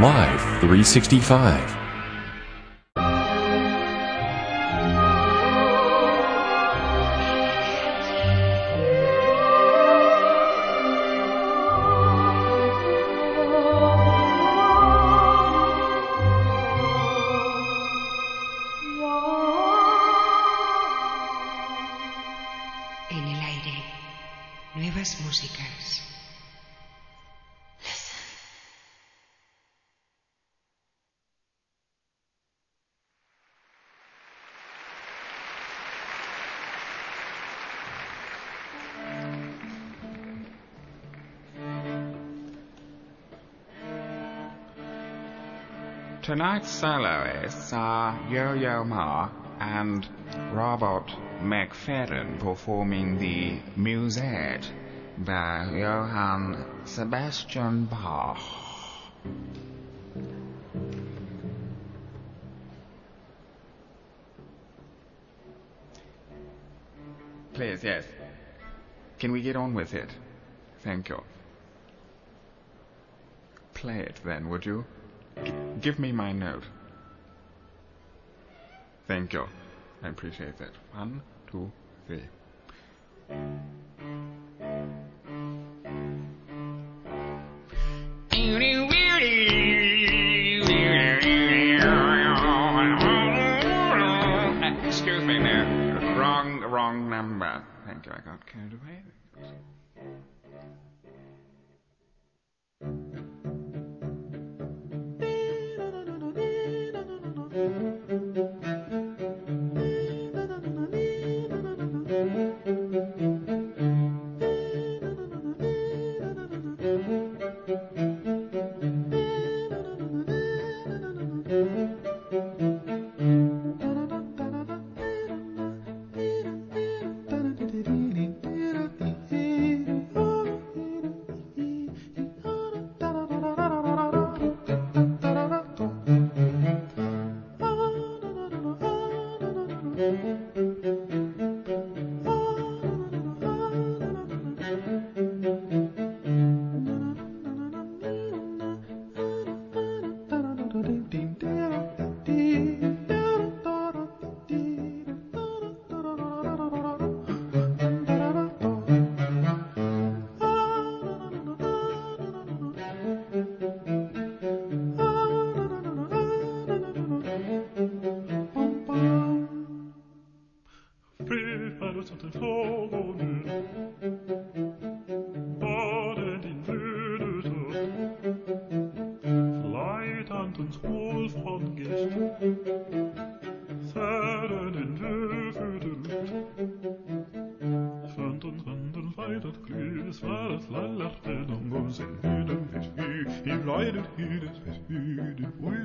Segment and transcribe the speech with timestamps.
[0.00, 1.83] Live 365.
[46.54, 50.06] Tonight's soloists are Yo-Yo Ma and
[50.52, 51.08] Robert
[51.40, 54.64] McFerrin performing the Musette
[55.18, 58.38] by Johann Sebastian Bach.
[67.54, 68.04] Please, yes.
[69.18, 70.10] Can we get on with it?
[70.84, 71.20] Thank you.
[73.74, 74.84] Play it then, would you?
[75.80, 76.64] Give me my note.
[79.06, 79.46] Thank you.
[80.02, 80.70] I appreciate that.
[80.92, 81.70] One, two,
[82.06, 82.22] three.
[94.86, 95.64] Excuse me there.
[96.16, 97.62] Wrong, wrong number.
[97.86, 98.12] Thank you.
[98.12, 99.02] I got carried away.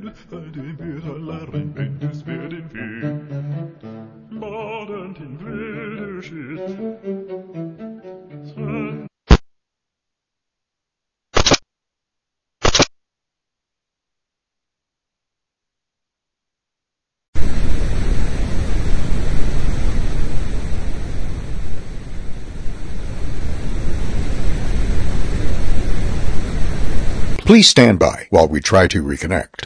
[0.09, 1.88] Hadi bir alarm
[27.49, 29.65] Please stand by while we try to reconnect.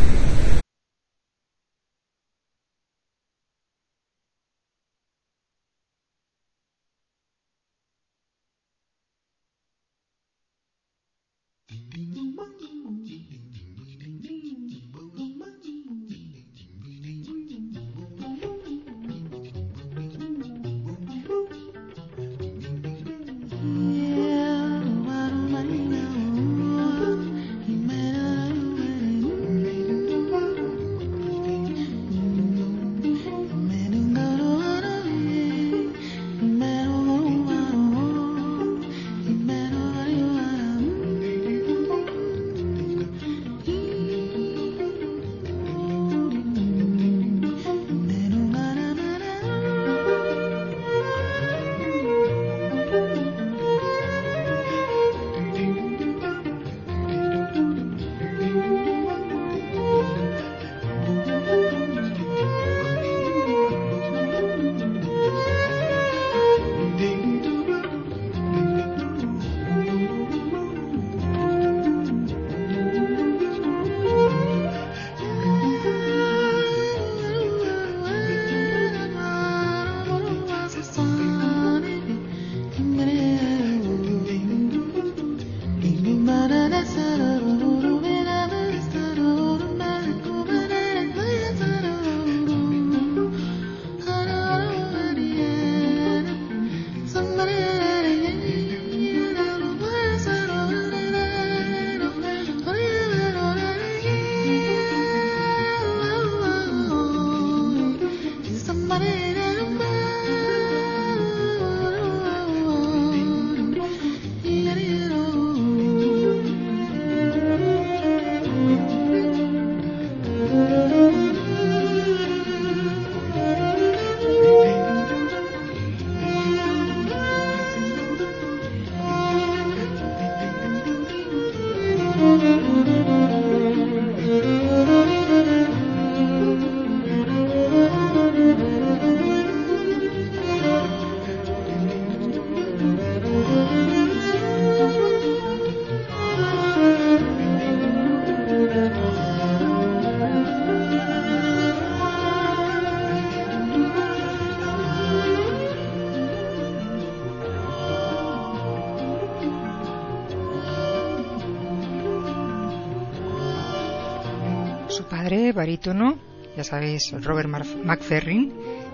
[165.63, 166.19] Barítono,
[166.57, 168.51] ya sabéis, Robert McFerrin,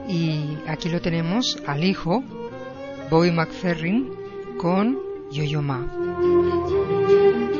[0.07, 2.24] y aquí lo tenemos al hijo,
[3.10, 4.12] Bobby McFerrin,
[4.60, 5.00] con
[5.31, 5.80] Yo-Yo Ma.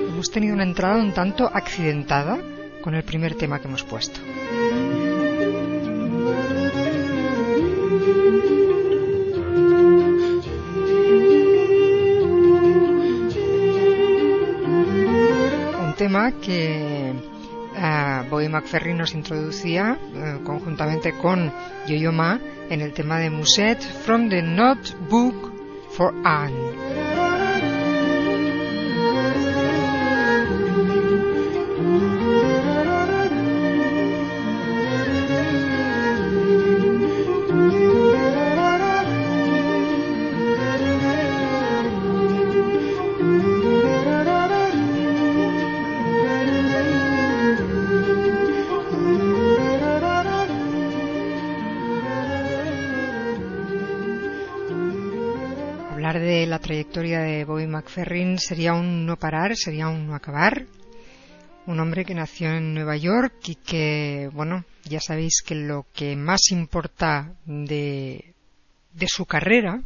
[0.10, 2.38] Hemos tenido una entrada un tanto accidentada
[2.84, 4.20] con el primer tema que hemos puesto.
[15.98, 16.89] Tema que
[18.52, 21.52] McFerrin nos introducía uh, conjuntamente con
[21.88, 25.54] Yo-Yo Ma en el tema de Musette from the Notebook
[25.92, 26.69] for Anne.
[56.90, 60.66] Trayectoria de Bobby McFerrin sería un no parar, sería un no acabar.
[61.68, 66.16] Un hombre que nació en Nueva York y que, bueno, ya sabéis que lo que
[66.16, 68.34] más importa de,
[68.92, 69.84] de su carrera,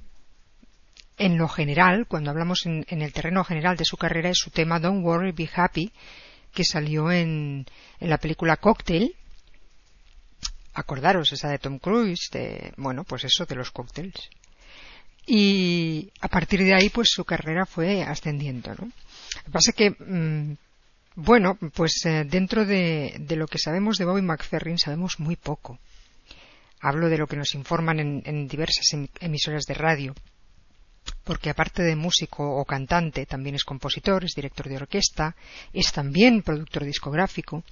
[1.18, 4.80] en lo general, cuando hablamos en, el terreno general de su carrera, es su tema
[4.80, 5.92] Don't Worry, Be Happy,
[6.54, 7.66] que salió en,
[8.00, 9.14] en la película Cocktail.
[10.74, 14.30] Acordaros, esa de Tom Cruise, de, bueno, pues eso, de los cócteles
[15.26, 18.86] y a partir de ahí pues su carrera fue ascendiendo ¿no?
[18.86, 20.58] lo que pasa es que mm,
[21.16, 25.80] bueno pues eh, dentro de, lo que sabemos de Bobby McFerrin sabemos muy poco.
[26.82, 30.14] Hablo de lo que nos informan en, en diversas em, emisoras de radio.
[31.24, 35.36] Porque aparte de músico o cantante también es compositor, es director de orquesta,
[35.72, 37.64] es también productor discográfico.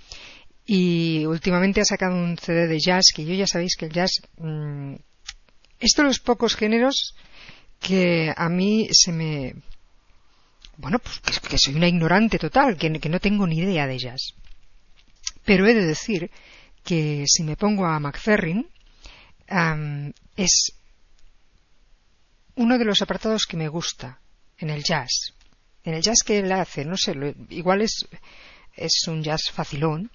[0.65, 4.21] Y últimamente ha sacado un CD de jazz que yo ya sabéis que el jazz
[4.37, 4.95] mmm,
[5.81, 7.15] es de los pocos géneros
[7.79, 9.55] que a mí se me...
[10.77, 14.33] Bueno, pues que, soy una ignorante total, que, que no tengo ni idea de ellas.
[15.43, 16.31] Pero he de decir
[16.83, 18.67] que si me pongo a McFerrin,
[19.49, 20.73] um, es
[22.55, 24.19] uno de los apartados que me gusta
[24.57, 25.33] en el jazz.
[25.83, 28.07] En el jazz que él hace, no sé, lo, igual es,
[28.75, 30.11] es un jazz facilón,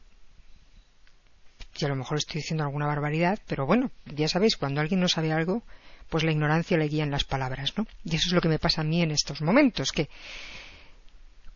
[1.79, 5.09] y a lo mejor estoy diciendo alguna barbaridad, pero bueno, ya sabéis, cuando alguien no
[5.09, 5.63] sabe algo,
[6.09, 7.87] pues la ignorancia le guía en las palabras, ¿no?
[8.05, 10.09] Y eso es lo que me pasa a mí en estos momentos, que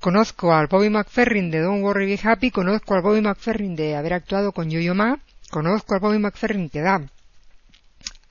[0.01, 4.15] conozco al Bobby McFerrin de Don't Worry Be Happy, conozco al Bobby McFerrin de haber
[4.15, 7.03] actuado con Yo-Yo Ma, conozco al Bobby McFerrin que da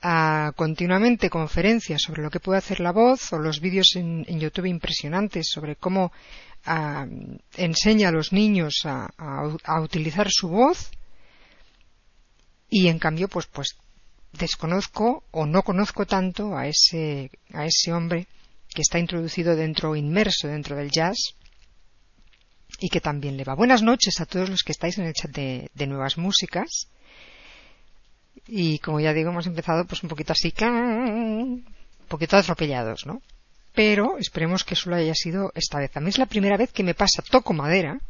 [0.02, 4.66] a, continuamente conferencias sobre lo que puede hacer la voz o los vídeos en, YouTube
[4.66, 6.12] impresionantes sobre cómo
[6.64, 7.06] a,
[7.56, 10.90] enseña a los niños a, utilizar su voz
[12.70, 13.76] y en cambio pues pues
[14.32, 18.28] desconozco o no conozco tanto a ese, a ese hombre
[18.72, 21.34] que está introducido dentro, inmerso dentro del jazz
[22.78, 23.54] y que también le va.
[23.54, 26.88] Buenas noches a todos los que estáis en el chat de, de Nuevas Músicas.
[28.46, 31.64] Y como ya digo, hemos empezado pues un poquito así, un
[32.08, 33.20] poquito atropellados, ¿no?
[33.74, 35.96] Pero esperemos que solo haya sido esta vez.
[35.96, 38.00] A mí es la primera vez que me pasa, toco madera,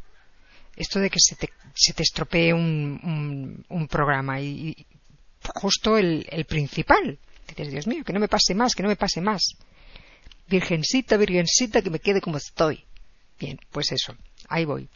[0.80, 4.74] esto de que se te, se te estropee un, un, programa y,
[5.54, 7.18] justo el, el principal.
[7.46, 9.42] Dices, Dios mío, que no me pase más, que no me pase más.
[10.48, 12.84] Virgencita, virgencita, que me quede como estoy.
[13.38, 14.16] Bien, pues eso,
[14.48, 14.88] ahí voy.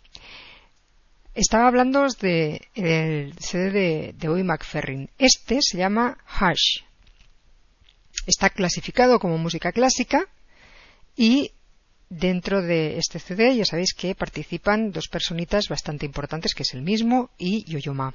[1.34, 5.10] Estaba hablando del de CD de, de Bobby McFerrin.
[5.18, 6.82] Este se llama Hush.
[8.26, 10.28] Está clasificado como música clásica
[11.16, 11.52] y
[12.08, 16.82] dentro de este CD ya sabéis que participan dos personitas bastante importantes, que es el
[16.82, 18.14] mismo y Yoyoma.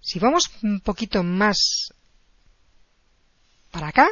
[0.00, 1.92] Si vamos un poquito más
[3.70, 4.08] para acá,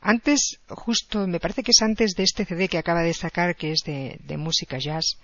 [0.00, 3.72] antes, justo, me parece que es antes de este CD que acaba de sacar, que
[3.72, 5.18] es de, música jazz,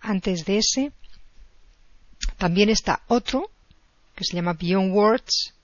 [0.00, 0.92] antes de ese,
[2.36, 3.50] también está otro,
[4.14, 5.54] que se llama Beyond Words,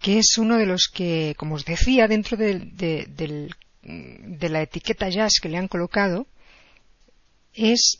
[0.00, 3.48] que es uno de los que, como os decía, dentro de, de, de,
[3.86, 6.26] de la etiqueta jazz que le han colocado,
[7.54, 7.98] es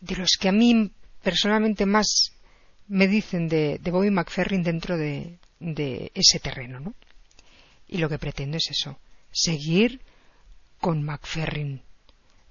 [0.00, 0.92] de los que a mí
[1.22, 2.32] personalmente más
[2.88, 6.94] me dicen de, de Bobby McFerrin dentro de, de ese terreno, ¿no?
[7.88, 8.98] Y lo que pretendo es eso,
[9.30, 10.00] seguir
[10.80, 11.82] con McFerrin,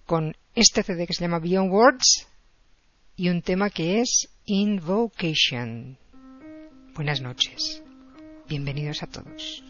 [0.05, 2.27] con este CD que se llama Beyond Words
[3.15, 5.97] y un tema que es Invocation.
[6.95, 7.83] Buenas noches.
[8.47, 9.63] Bienvenidos a todos.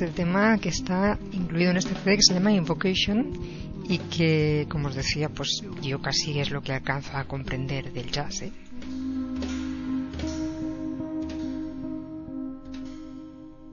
[0.00, 3.32] El tema que está incluido en este CD que se llama Invocation
[3.88, 8.10] y que, como os decía, pues yo casi es lo que alcanzo a comprender del
[8.10, 8.42] jazz.
[8.42, 8.52] ¿eh?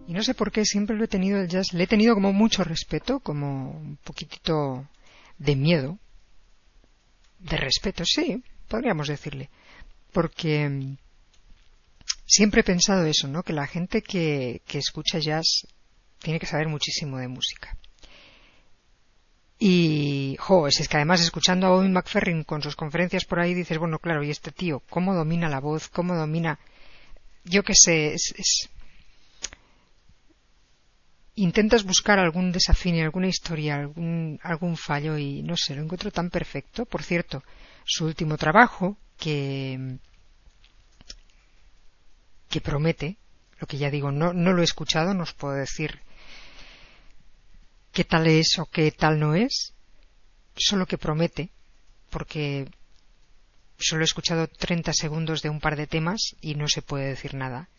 [0.08, 2.32] Y no sé por qué siempre lo he tenido el jazz, le he tenido como
[2.32, 4.88] mucho respeto, como un poquitito
[5.40, 5.98] de miedo,
[7.40, 9.50] de respeto, sí, podríamos decirle,
[10.12, 10.98] porque mm,
[12.26, 13.44] siempre he pensado eso, ¿no?
[13.44, 15.66] Que la gente que, que escucha jazz
[16.24, 17.78] tiene que saber muchísimo de música.
[19.60, 23.78] Y, jo, es que además escuchando a Owen McFerrin con sus conferencias por ahí dices,
[23.78, 25.90] bueno, claro, y este tío, ¿cómo domina la voz?
[25.90, 26.60] ¿Cómo domina?
[27.44, 28.70] Yo qué sé, es,
[31.36, 36.30] intentas buscar algún desafío, alguna historia, algún, algún fallo y no sé, lo encuentro tan
[36.30, 36.86] perfecto.
[36.86, 37.44] Por cierto,
[37.86, 39.98] su último trabajo, que,
[42.50, 43.18] que promete,
[43.60, 46.02] lo que ya digo, no, no lo he escuchado, no os puedo decir
[47.94, 49.74] qué tal es o qué tal no es,
[50.56, 51.52] solo que promete,
[52.10, 52.68] porque
[53.78, 57.36] solo he escuchado 30 segundos de un par de temas y no se puede decir
[57.36, 57.70] nada.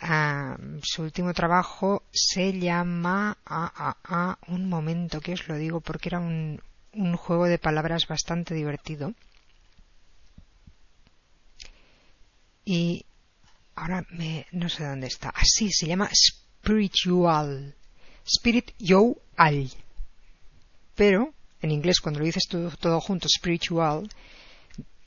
[0.00, 6.10] Ah, su último trabajo se llama ah, ah, un momento que os lo digo porque
[6.10, 9.14] era un, un juego de palabras bastante divertido
[12.64, 13.06] y
[13.74, 15.30] ahora me, no sé dónde está.
[15.30, 17.74] Así se llama spiritual.
[18.26, 19.70] Spirit yo al.
[20.94, 24.08] Pero en inglés cuando lo dices todo, todo junto, spiritual,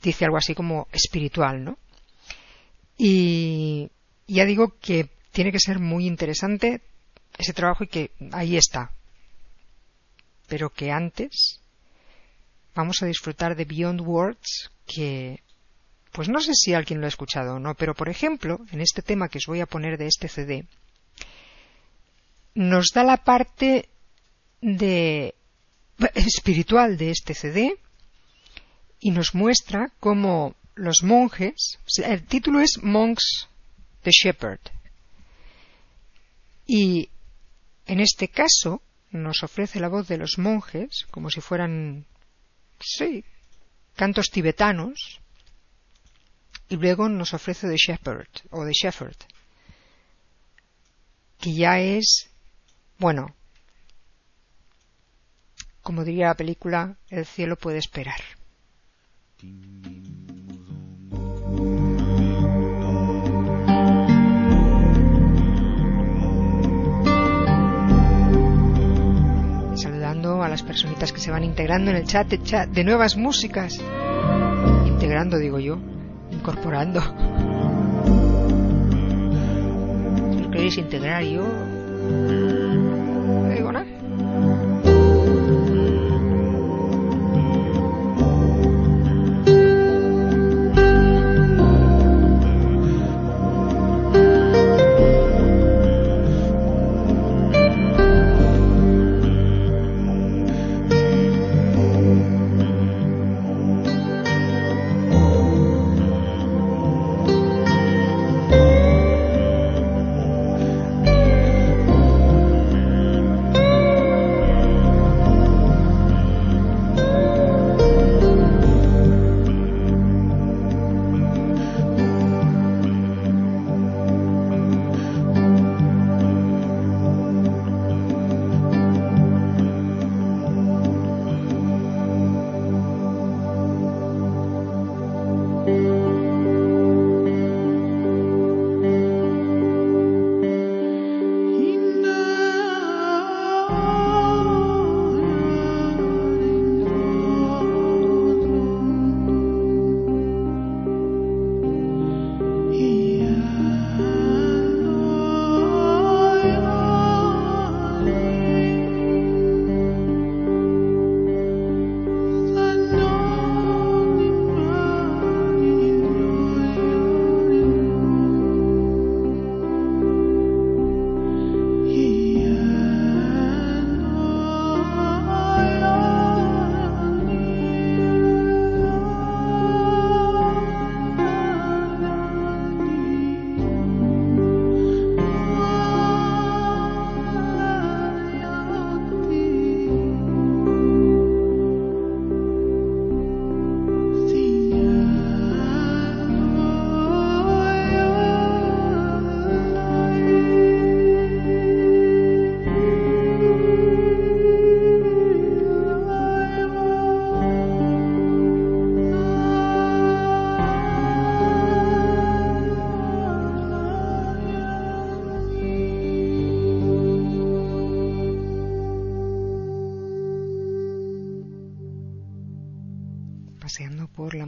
[0.02, 1.78] dice algo así como espiritual, ¿no?
[2.98, 3.90] Y
[4.26, 6.80] ya digo que tiene que ser muy interesante
[7.38, 8.90] ese trabajo y que ahí está.
[10.48, 11.60] Pero que antes
[12.74, 15.40] vamos a disfrutar de Beyond Words que
[16.12, 19.00] pues no sé si alguien lo ha escuchado o no, pero por ejemplo, en este
[19.00, 20.66] tema que os voy a poner de este CD,
[22.54, 23.88] nos da la parte
[24.62, 25.34] de
[26.14, 27.76] espiritual de este CD
[29.00, 33.48] y nos muestra cómo los monjes, el título es Monks
[34.02, 34.60] the Shepherd,
[36.66, 37.10] y
[37.86, 42.06] en este caso nos ofrece la voz de los monjes como si fueran,
[42.80, 43.24] sí,
[43.96, 45.20] cantos tibetanos,
[46.68, 49.16] y luego nos ofrece The Shepherd o The Shepherd,
[51.38, 52.30] que ya es,
[52.98, 53.34] bueno,
[55.82, 58.20] como diría la película, el cielo puede esperar.
[69.74, 73.16] Saludando a las personitas que se van integrando en el chat de, chat de nuevas
[73.16, 73.80] músicas.
[74.86, 75.78] Integrando, digo yo,
[76.30, 77.00] incorporando.
[80.36, 84.01] Si queréis integrar yo, no digo nada.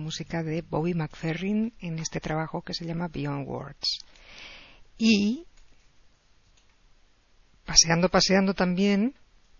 [0.04, 3.98] Música de Bobby McFerrin en este trabajo que se llama Beyond Words.
[4.98, 5.46] Y
[7.64, 9.14] paseando, paseando también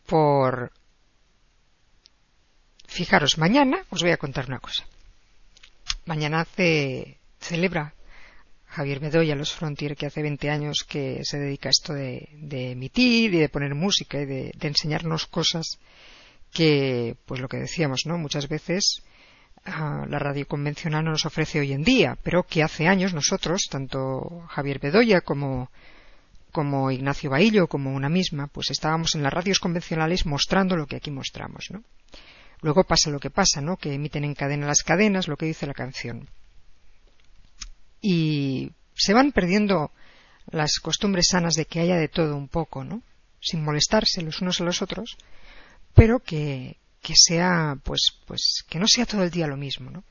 [0.07, 0.73] por...
[2.87, 4.85] Fijaros, mañana os voy a contar una cosa.
[6.05, 7.95] Mañana hace, celebra
[8.67, 13.33] Javier Bedoya Los Frontier, que hace 20 años que se dedica a esto de, emitir
[13.33, 15.79] y de poner música y de, enseñarnos cosas
[16.53, 18.19] que, pues lo que decíamos, ¿no?
[18.19, 19.03] Muchas veces
[19.65, 24.45] la radio convencional no nos ofrece hoy en día, pero que hace años nosotros, tanto
[24.49, 25.71] Javier Bedoya como,
[26.53, 30.97] como Ignacio Baillo, como una misma, pues estábamos en las radios convencionales mostrando lo que
[30.97, 31.83] aquí mostramos, ¿no?
[32.61, 33.77] Luego pasa lo que pasa, ¿no?
[33.77, 36.29] Que emiten en cadena las cadenas lo que dice la canción.
[38.01, 39.91] Y se van perdiendo
[40.47, 43.03] las costumbres sanas de que haya de todo un poco, ¿no?
[43.41, 45.17] Sin molestarse los unos a los otros,
[45.95, 50.03] pero que, que sea pues pues que no sea todo el día lo mismo no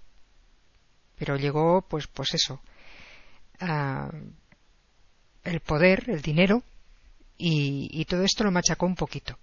[1.17, 2.61] pero llegó pues pues eso
[5.43, 6.63] el poder, el dinero,
[7.37, 9.37] y, todo esto lo machacó un poquito.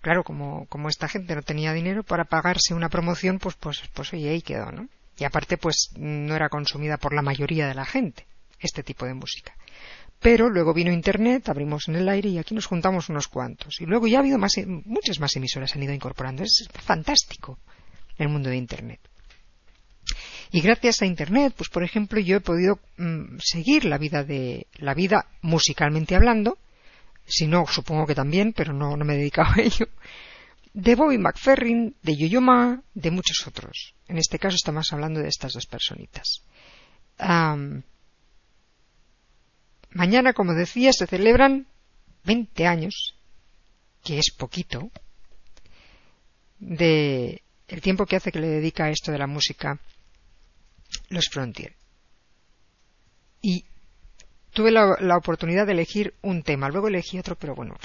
[0.00, 4.12] Claro, como, como esta gente no tenía dinero para pagarse una promoción, pues, pues, pues
[4.12, 4.88] oye, ahí quedó, ¿no?
[5.18, 8.26] Y aparte, pues no era consumida por la mayoría de la gente,
[8.60, 9.54] este tipo de música.
[10.24, 13.78] Pero luego vino Internet, abrimos en el aire y aquí nos juntamos unos cuantos.
[13.82, 14.54] Y luego ya ha habido más,
[14.86, 16.42] muchas más emisoras han ido incorporando.
[16.42, 17.58] Es fantástico
[18.16, 19.00] el mundo de Internet.
[20.50, 24.66] Y gracias a Internet, pues por ejemplo, yo he podido mm, seguir la vida de
[24.76, 26.56] la vida musicalmente hablando,
[27.26, 29.88] si no, supongo que también, pero no, me he dedicado a ello,
[30.72, 33.94] de Bobby McFerrin, de Yo-Yo Ma, de muchos otros.
[34.08, 36.42] En este caso estamos hablando de estas dos personitas.
[39.94, 41.66] Mañana, como decía, se celebran
[42.24, 43.16] 20 años,
[44.02, 44.90] que es poquito,
[46.58, 49.78] de el tiempo que hace que le dedica a esto de la música
[51.08, 51.74] los Frontier.
[53.40, 53.64] Y
[54.52, 57.76] tuve la, oportunidad de elegir un tema, luego elegí otro, pero bueno,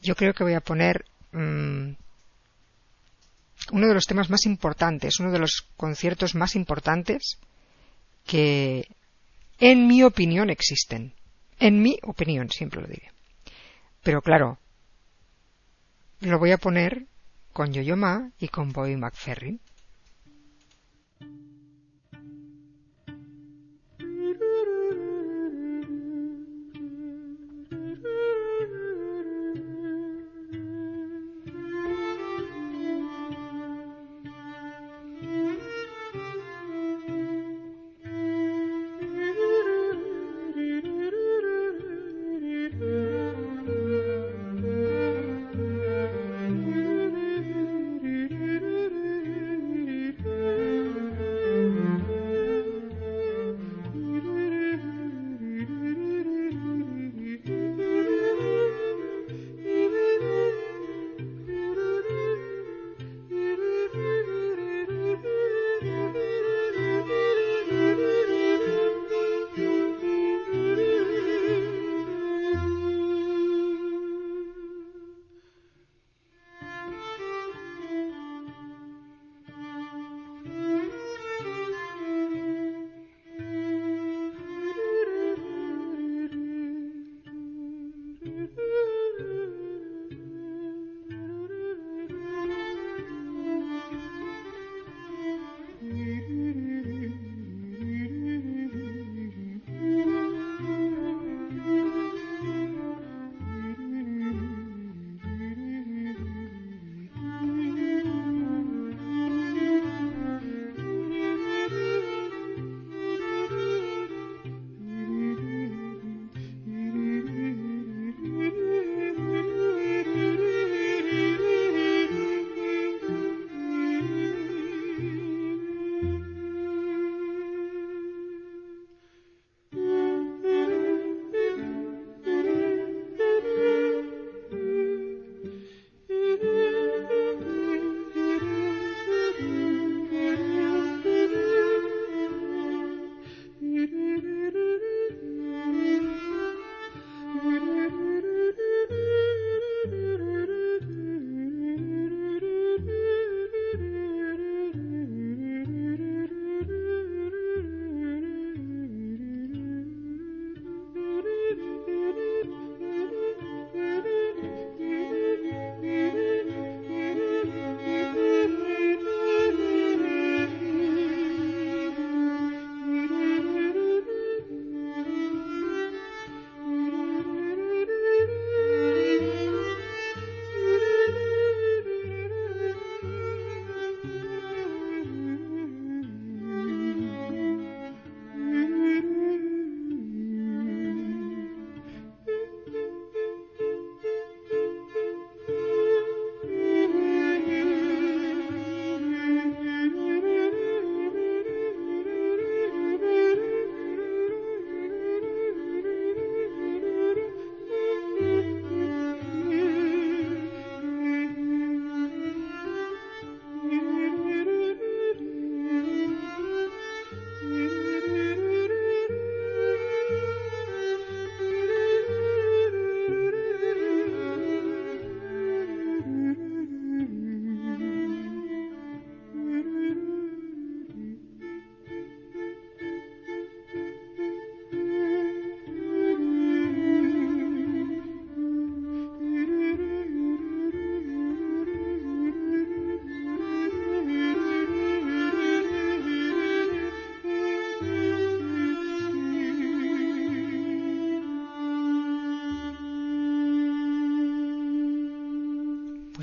[0.00, 1.90] yo creo que voy a poner mm,
[3.72, 7.38] uno de los temas más importantes, uno de los conciertos más importantes
[8.26, 8.88] que,
[9.58, 11.14] en mi opinión, existen.
[11.58, 13.10] En mi opinión, siempre lo diré.
[14.02, 14.58] Pero claro,
[16.20, 17.06] lo voy a poner
[17.52, 19.60] con Yo-Yo Ma y con Bobby McFerrin.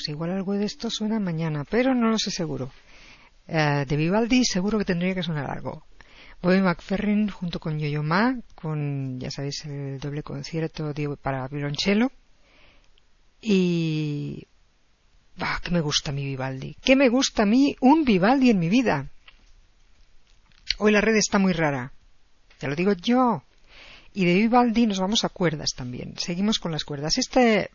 [0.06, 2.72] Pues igual algo de esto suena mañana, pero no lo sé seguro.
[3.48, 5.84] Eh, de Vivaldi seguro que tendría que sonar algo.
[6.44, 12.12] Bobby McFerrin junto con Yo-Yo Ma, con, ya sabéis, el doble concierto para violonchelo.
[13.42, 14.46] Y...
[15.38, 16.76] Bah, que me gusta mi Vivaldi.
[16.76, 19.10] Que me gusta a mí un Vivaldi en mi vida.
[20.78, 21.94] Hoy la red está muy rara.
[22.60, 23.42] Ya lo digo yo.
[24.14, 26.14] Y de Vivaldi nos vamos a cuerdas también.
[26.18, 27.18] Seguimos con las cuerdas.
[27.18, 27.72] Este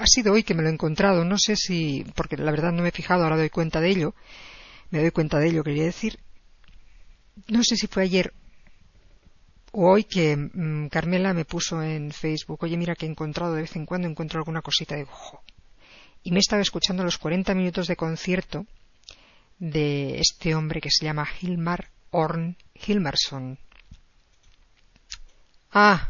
[0.00, 1.24] ha sido hoy que me lo he encontrado.
[1.24, 4.14] No sé si, porque la verdad no me he fijado, ahora doy cuenta de ello.
[4.90, 6.18] Me doy cuenta de ello, quería decir
[7.48, 8.32] no sé si fue ayer
[9.72, 13.62] o hoy que mm, Carmela me puso en Facebook, oye, mira que he encontrado de
[13.62, 15.44] vez en cuando, encuentro alguna cosita de ojo.
[16.24, 18.66] Y me he estado escuchando los 40 minutos de concierto
[19.60, 23.58] de este hombre que se llama Hilmar Orn Hilmarsson.
[25.70, 26.09] Ah,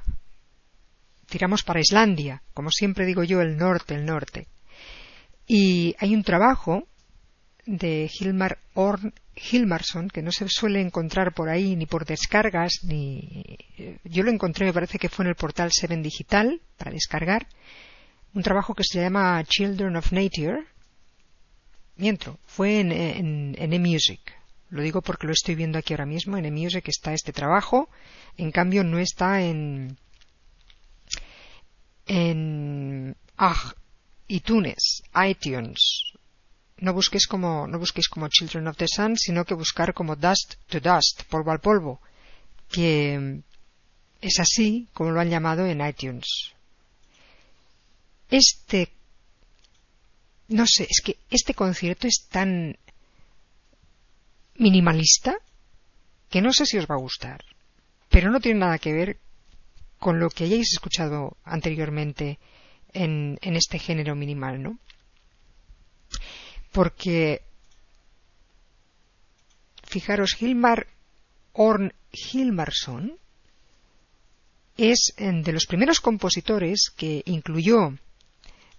[1.31, 4.49] tiramos para Islandia, como siempre digo yo, el norte, el norte.
[5.47, 6.87] Y hay un trabajo
[7.67, 13.57] de Hilmar Orn Hilmarsson, que no se suele encontrar por ahí ni por descargas, ni.
[14.05, 17.47] Yo lo encontré, me parece que fue en el portal Seven Digital para descargar.
[18.35, 20.65] Un trabajo que se llama Children of Nature.
[21.97, 24.21] Mientro, fue en, en, en eMusic.
[24.69, 26.37] Lo digo porque lo estoy viendo aquí ahora mismo.
[26.37, 27.89] En eMusic está este trabajo.
[28.37, 29.97] En cambio, no está en.
[32.07, 33.17] En.
[33.37, 33.75] Ah,
[34.29, 36.13] iTunes, iTunes,
[36.81, 40.55] no busquéis como, no busquéis como Children of the Sun, sino que buscar como Dust
[40.69, 42.01] to Dust, polvo al polvo,
[42.71, 43.43] que
[44.21, 46.53] es así como lo han llamado en iTunes.
[48.31, 48.93] Este,
[50.49, 52.77] no sé, es que este concierto es tan
[54.55, 55.37] minimalista
[56.29, 57.45] que no sé si os va a gustar,
[58.09, 59.19] pero no tiene nada que ver
[60.01, 62.39] con lo que hayáis escuchado anteriormente
[62.93, 64.79] en, este género minimal, ¿no?
[66.73, 67.43] porque
[69.85, 70.87] fijaros, Hilmar
[71.53, 73.13] Orn Hilmarsson
[74.77, 77.93] es de los primeros compositores que incluyó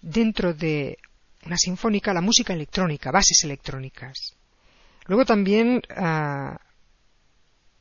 [0.01, 0.97] dentro de
[1.45, 4.35] una sinfónica la música electrónica, bases electrónicas.
[5.05, 6.59] Luego también, ah,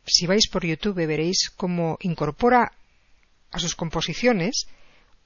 [0.04, 2.72] si vais por YouTube, veréis cómo incorpora
[3.50, 4.66] a sus composiciones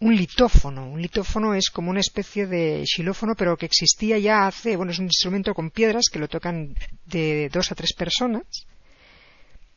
[0.00, 0.87] un litófono.
[0.88, 4.98] Un litófono es como una especie de xilófono, pero que existía ya hace, bueno, es
[4.98, 6.74] un instrumento con piedras que lo tocan
[7.06, 8.44] de dos a tres personas.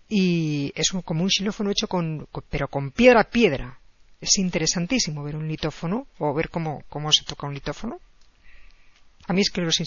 [0.09, 3.79] Y es como un xilófono hecho con, pero con piedra a piedra.
[4.19, 7.99] Es interesantísimo ver un litófono o ver cómo, cómo se toca un litófono.
[9.27, 9.77] A mí es que los,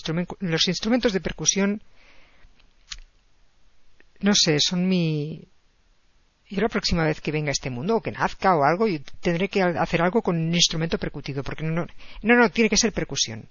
[0.41, 1.83] los instrumentos de percusión,
[4.21, 5.49] no sé, son mi,
[6.51, 8.99] yo la próxima vez que venga a este mundo o que nazca o algo, yo
[9.21, 11.87] tendré que hacer algo con un instrumento percutido, porque no,
[12.23, 13.49] no, no, tiene que ser percusión.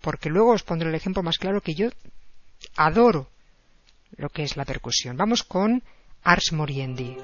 [0.00, 1.90] Porque luego os pondré el ejemplo más claro que yo
[2.76, 3.28] adoro
[4.16, 5.16] lo que es la percusión.
[5.16, 5.82] Vamos con
[6.24, 7.16] Ars Moriendi.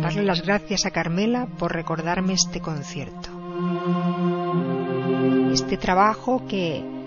[0.00, 3.28] Darle las gracias a Carmela por recordarme este concierto.
[5.52, 7.01] Este trabajo que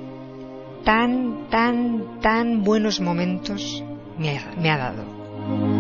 [0.86, 3.84] tan, tan, tan buenos momentos
[4.18, 5.75] me ha, me ha dado.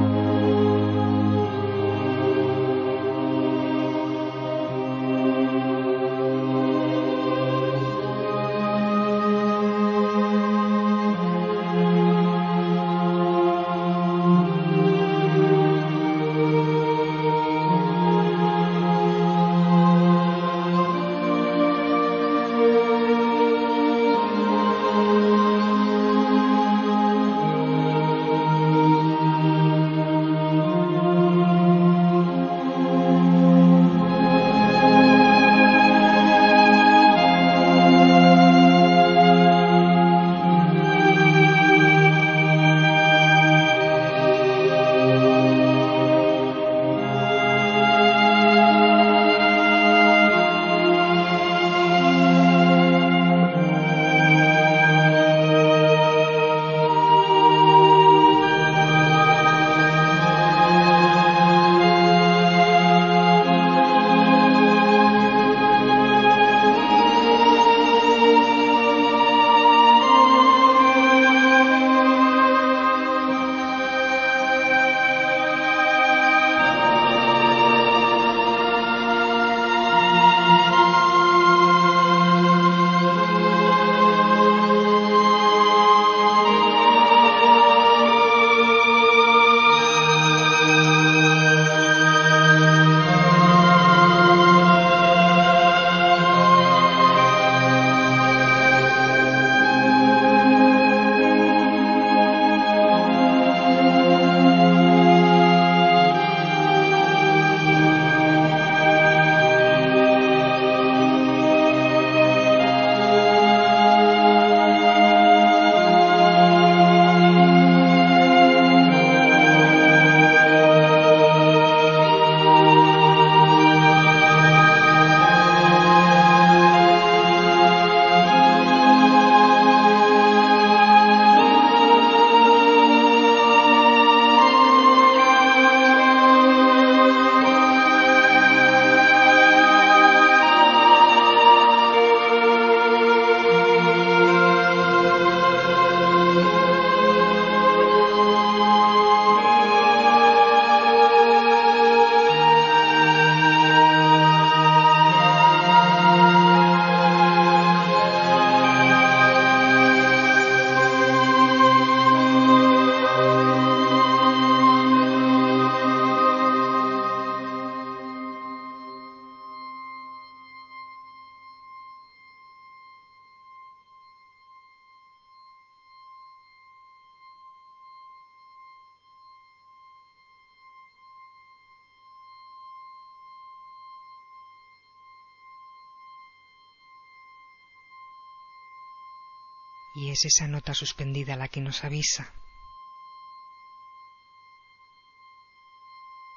[189.95, 192.33] Y es esa nota suspendida la que nos avisa,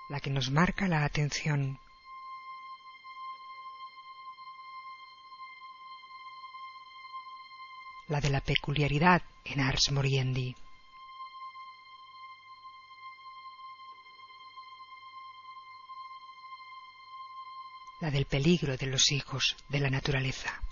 [0.09, 1.80] la que nos marca la atención.
[8.06, 10.54] La de la peculiaridad en Ars Moriendi.
[18.00, 20.62] la del peligro de los hijos de la naturaleza.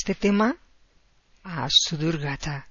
[0.00, 0.56] Este tema
[1.42, 2.66] a Sudurgata.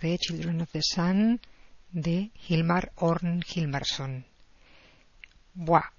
[0.00, 1.40] De Children of the Sun
[1.90, 4.24] de Hilmar Orn Hilmarsson.
[5.54, 5.92] Buah,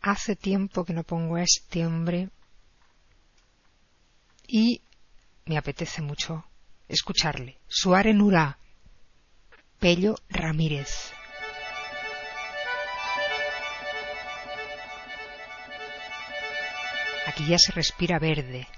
[0.00, 2.28] hace tiempo que no pongo a este hombre
[4.46, 4.82] y
[5.46, 6.44] me apetece mucho
[6.88, 7.58] escucharle.
[7.68, 8.58] Suare Nura,
[9.78, 11.12] Pello Ramírez.
[17.26, 18.68] Aquí ya se respira verde.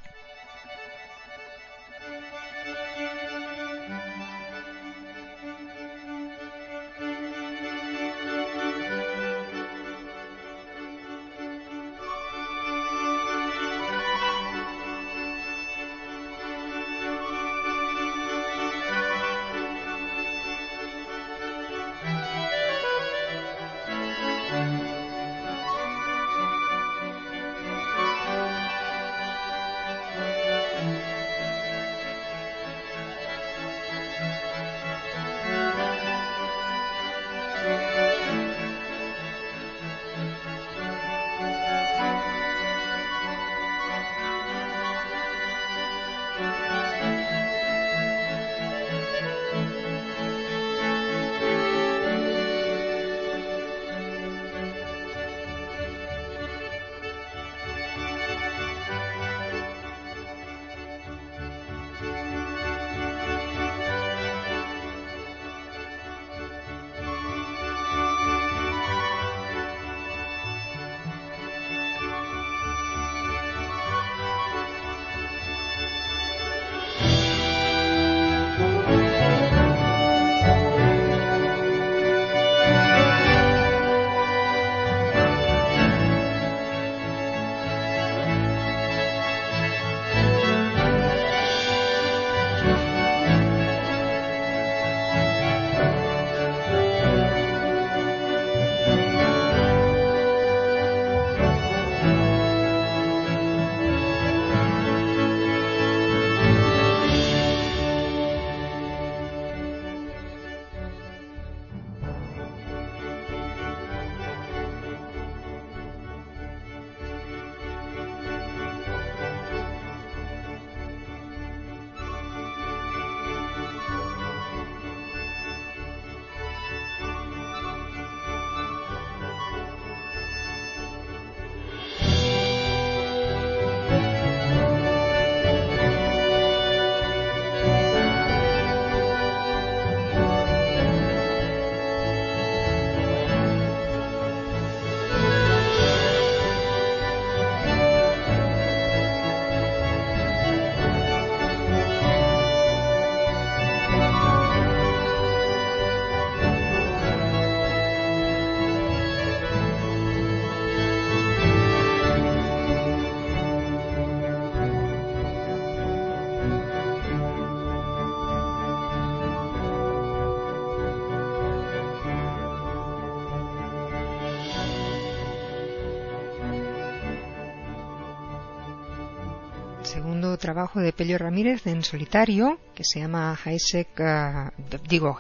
[180.45, 184.51] Trabajo de Pello Ramírez en solitario, que se llama Haisek, uh,
[184.87, 185.17] digo,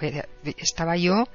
[0.58, 1.28] estaba yo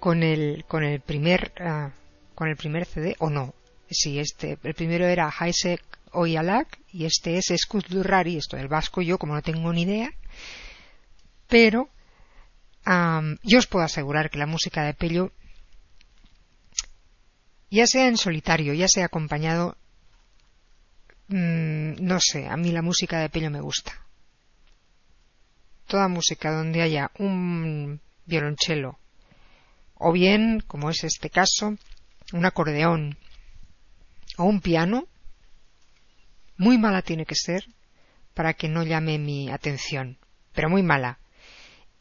[0.00, 1.90] con el, con el primer, uh,
[2.34, 3.54] con el primer CD, o no,
[3.90, 5.82] sí, este, el primero era Haisek
[6.12, 10.10] Oyalak y este es Escud Durrari, esto del vasco yo como no tengo ni idea,
[11.46, 11.90] pero
[12.86, 15.32] um, yo os puedo asegurar que la música de Pello
[17.70, 19.76] ya sea en solitario, ya sea acompañado,
[21.28, 23.92] Mm, no sé, a mí la música de Pello me gusta.
[25.86, 28.98] Toda música donde haya un violonchelo
[29.94, 31.76] o bien, como es este caso,
[32.32, 33.16] un acordeón
[34.36, 35.06] o un piano,
[36.56, 37.64] muy mala tiene que ser
[38.34, 40.18] para que no llame mi atención,
[40.52, 41.18] pero muy mala.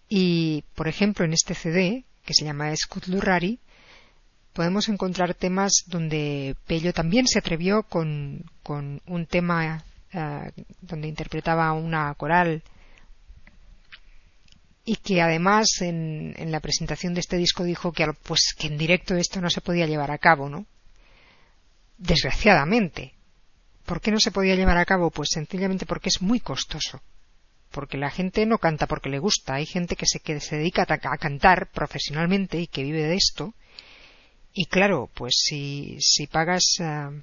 [0.09, 2.73] Y, por ejemplo, en este CD, que se llama
[3.07, 3.59] Lurrari,
[4.53, 9.83] podemos encontrar temas donde Pello también se atrevió con, un tema
[10.13, 10.51] eh,
[10.81, 12.63] donde interpretaba una coral
[14.85, 19.15] y que además en, la presentación de este disco dijo que pues que en directo
[19.15, 20.65] esto no se podía llevar a cabo, ¿no?
[21.97, 23.13] Desgraciadamente.
[23.85, 25.09] ¿Por qué no se podía llevar a cabo?
[25.09, 27.01] Pues sencillamente porque es muy costoso.
[27.71, 29.55] Porque la gente no canta porque le gusta.
[29.55, 33.53] Hay gente que se, que se dedica a cantar profesionalmente y que vive de esto
[34.53, 37.21] y claro, pues si, si pagas eh,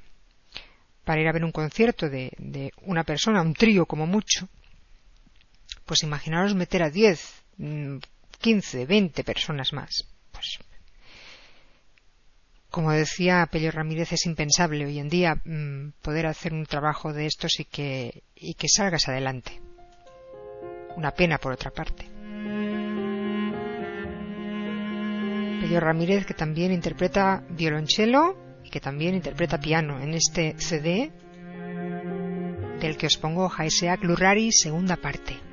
[1.04, 4.48] para ir a ver un concierto de, de una persona, un trío como mucho,
[5.86, 7.42] pues imaginaros meter a 10,
[8.40, 10.06] 15, 20 personas más.
[10.32, 10.58] Pues,
[12.70, 17.26] como decía Pello Ramírez, es impensable hoy en día mm, poder hacer un trabajo de
[17.26, 19.60] estos y que, y que salgas adelante.
[20.96, 22.06] Una pena, por otra parte.
[25.60, 31.12] Pello Ramírez, que también interpreta violonchelo y que también interpreta piano en este CD
[32.80, 35.49] del que os pongo Jaeseak Lurrari, segunda parte.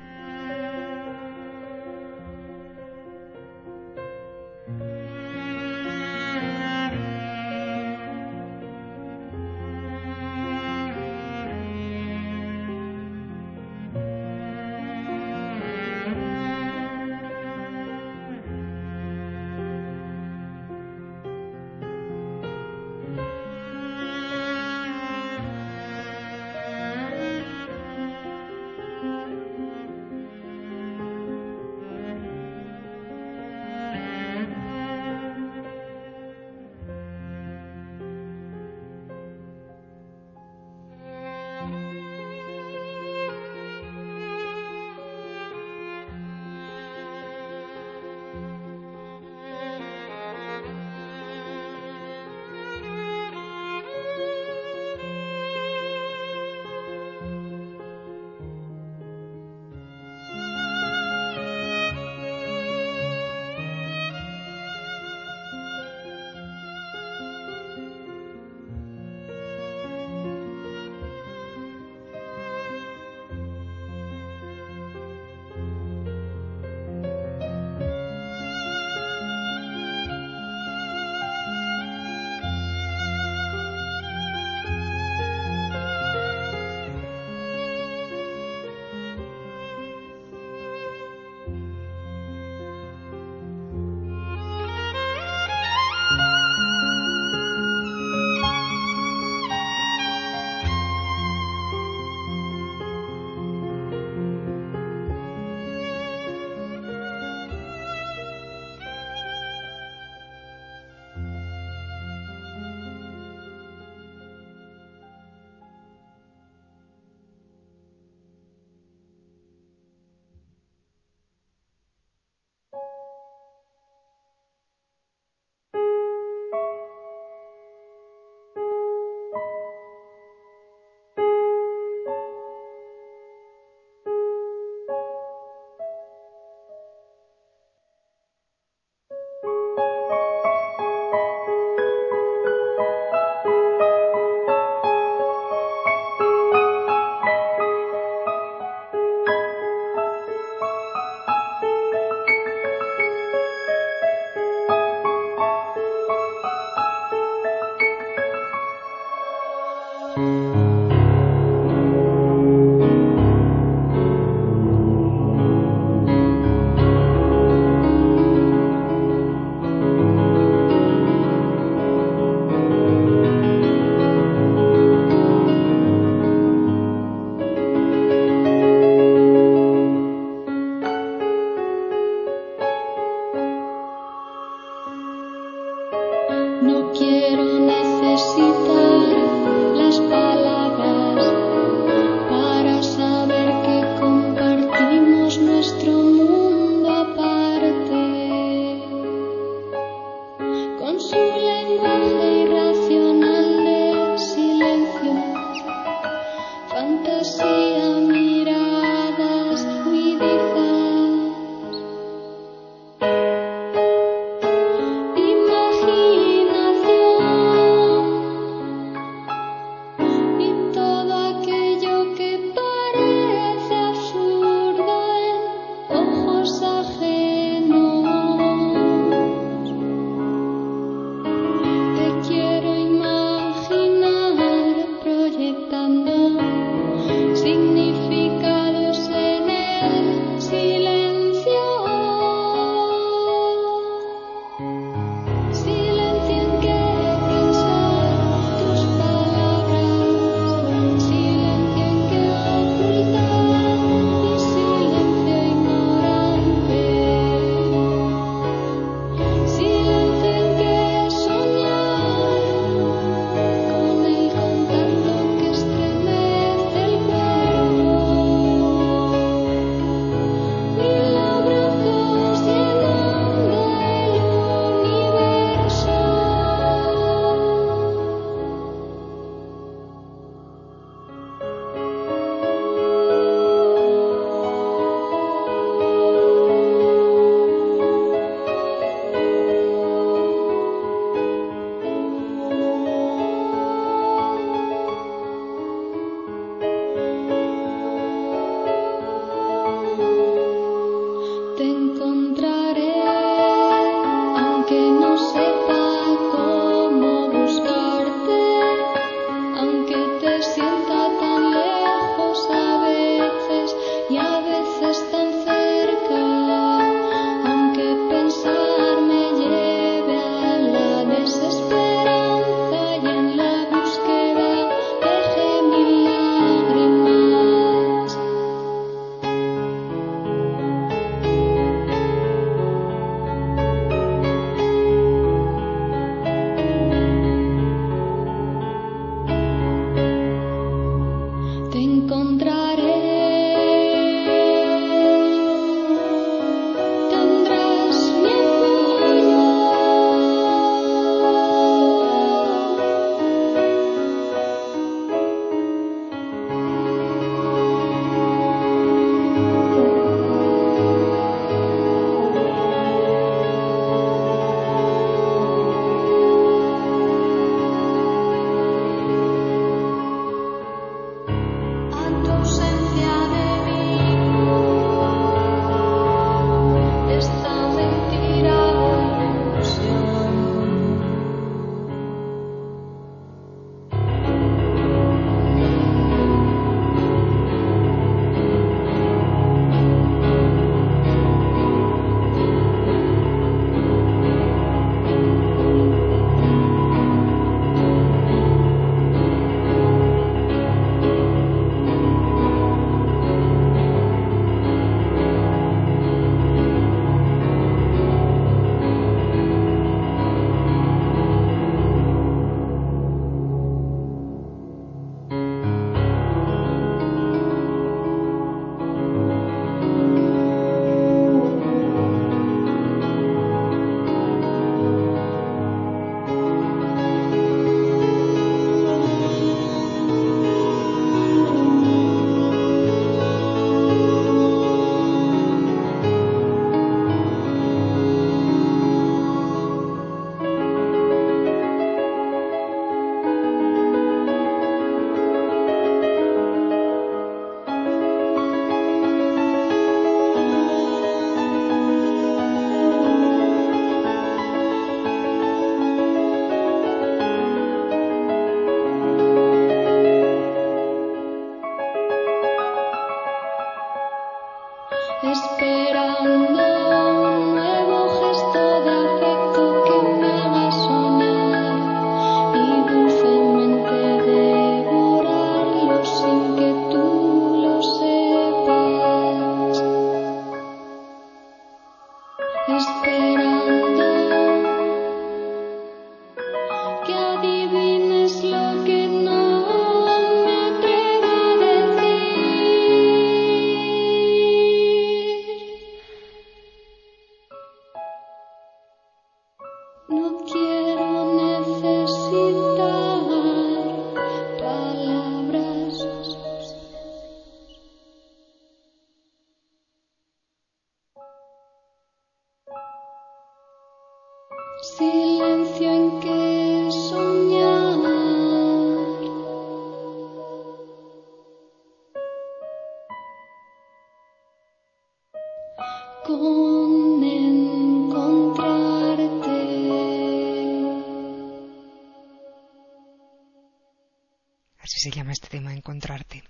[535.88, 536.44] Encontrarte.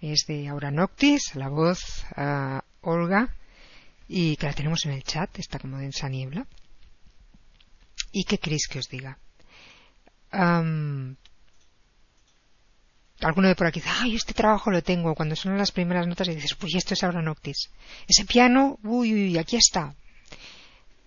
[0.00, 3.36] Es de Aura Noctis, la voz uh, Olga,
[4.08, 6.48] y que la tenemos en el chat, está como densa niebla.
[8.10, 9.20] ¿Y qué queréis que os diga?
[10.32, 11.16] Alguno
[13.46, 15.14] de por aquí dice, ay, este trabajo lo tengo.
[15.14, 17.70] Cuando son las primeras notas y dices, uy, esto es Aura Noctis.
[18.08, 19.94] Ese piano, uy, uy, aquí está.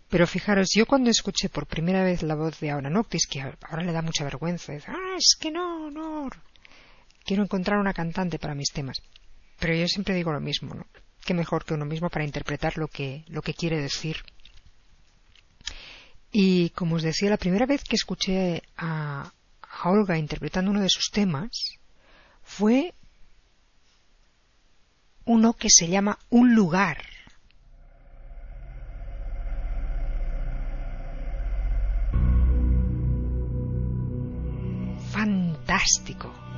[0.07, 3.83] Pero fijaros, yo cuando escuché por primera vez la voz de Aura Noctis, que ahora
[3.83, 6.29] le da mucha vergüenza, ah, es que no, no,
[7.25, 8.97] quiero encontrar una cantante para mis temas.
[9.59, 10.85] Pero yo siempre digo lo mismo, ¿no?
[11.25, 14.17] Qué mejor que uno mismo para interpretar lo que, lo que quiere decir.
[16.31, 20.89] Y como os decía, la primera vez que escuché a, a Olga interpretando uno de
[20.89, 21.77] sus temas
[22.43, 22.93] fue
[25.25, 26.97] uno que se llama Un lugar.
[35.11, 36.48] Fantástico.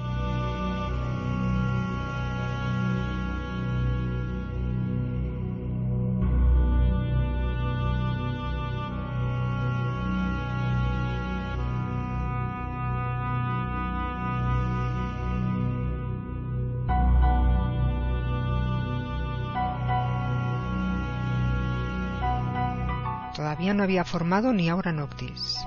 [23.62, 25.60] Todavía no había formado ni Aura Noctis.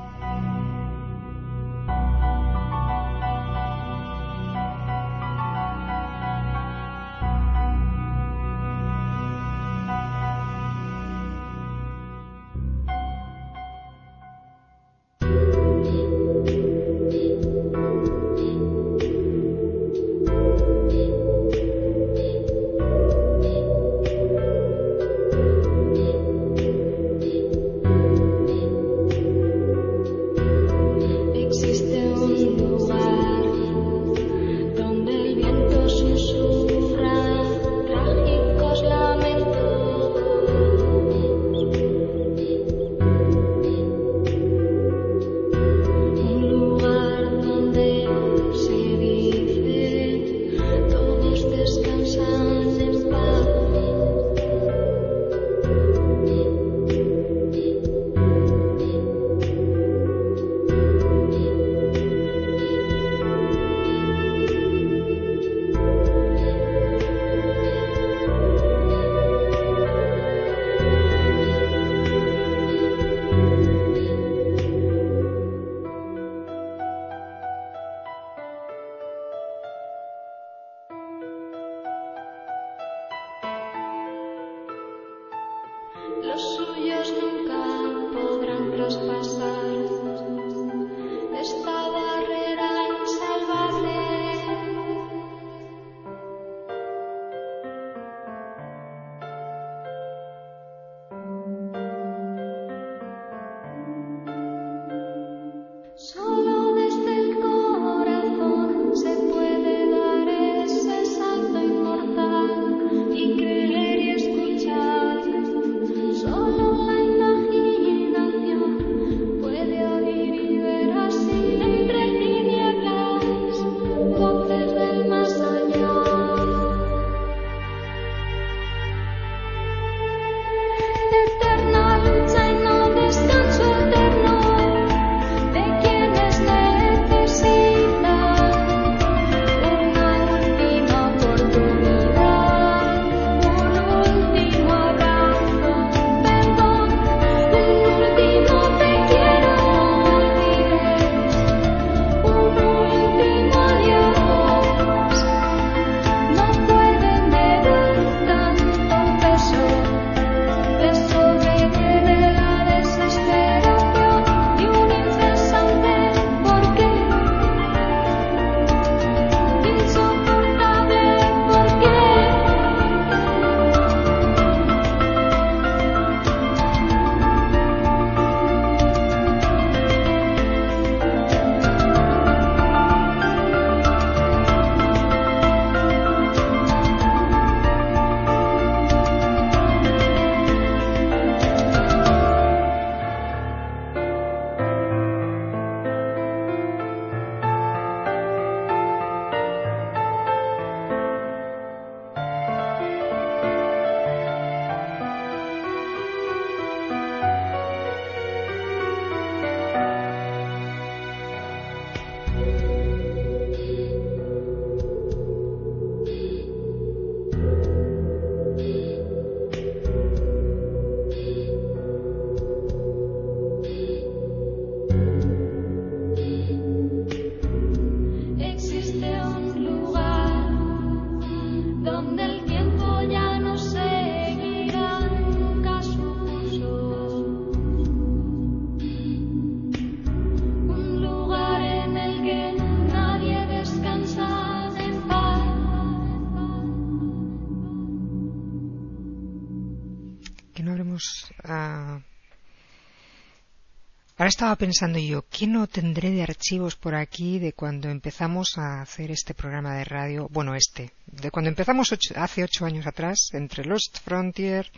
[254.25, 258.81] Ahora estaba pensando yo, ¿qué no tendré de archivos por aquí de cuando empezamos a
[258.81, 260.29] hacer este programa de radio?
[260.31, 264.73] Bueno, este, de cuando empezamos hace ocho años atrás, entre Lost Frontier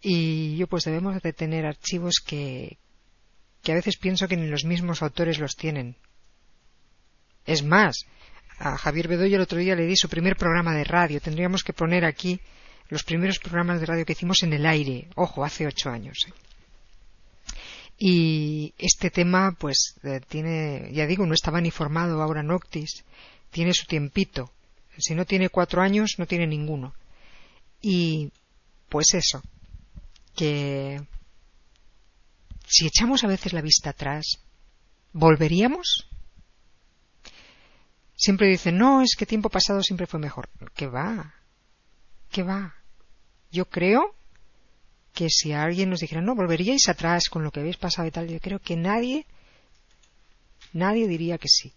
[0.00, 2.78] y yo, pues debemos de tener archivos que,
[3.62, 5.94] que a veces pienso que ni los mismos autores los tienen.
[7.44, 8.06] Es más,
[8.58, 11.20] a Javier Bedoya el otro día le di su primer programa de radio.
[11.20, 12.40] Tendríamos que poner aquí
[12.88, 15.08] los primeros programas de radio que hicimos en el aire.
[15.14, 16.24] Ojo, hace ocho años.
[16.26, 16.51] ¿eh?
[18.04, 23.04] Y este tema, pues, eh, tiene, ya digo, no estaba ni formado ahora Noctis,
[23.52, 24.50] tiene su tiempito.
[24.98, 26.96] Si no tiene cuatro años, no tiene ninguno.
[27.80, 28.32] Y,
[28.88, 29.40] pues eso,
[30.34, 31.00] que
[32.66, 34.40] si echamos a veces la vista atrás,
[35.12, 36.08] ¿volveríamos?
[38.16, 40.48] Siempre dicen, no, es que tiempo pasado siempre fue mejor.
[40.74, 41.36] ¿Qué va?
[42.32, 42.74] ¿Qué va?
[43.52, 44.16] Yo creo
[45.12, 48.28] que si alguien nos dijera, no, volveríais atrás con lo que habéis pasado y tal,
[48.28, 49.26] yo creo que nadie,
[50.72, 51.72] nadie diría que sí.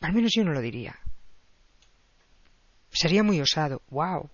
[0.00, 0.96] Al menos yo no lo diría.
[2.92, 3.82] Sería muy osado.
[3.90, 4.30] ¡Wow!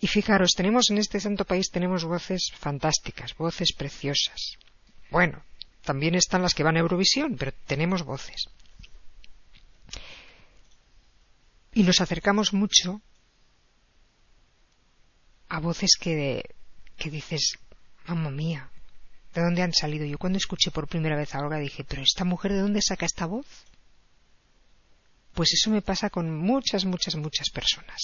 [0.00, 4.56] Y fijaros, tenemos en este santo país tenemos voces fantásticas, voces preciosas.
[5.10, 5.42] Bueno,
[5.82, 8.44] también están las que van a Eurovisión, pero tenemos voces.
[11.72, 13.00] Y nos acercamos mucho
[15.48, 16.55] a voces que
[16.96, 17.58] que dices,
[18.06, 18.68] mamá mía,
[19.34, 20.04] ¿de dónde han salido?
[20.06, 23.06] Yo cuando escuché por primera vez a Olga dije, pero esta mujer ¿de dónde saca
[23.06, 23.46] esta voz?
[25.34, 28.00] Pues eso me pasa con muchas, muchas, muchas personas.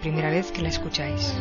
[0.00, 1.34] Primera vez que la escucháis.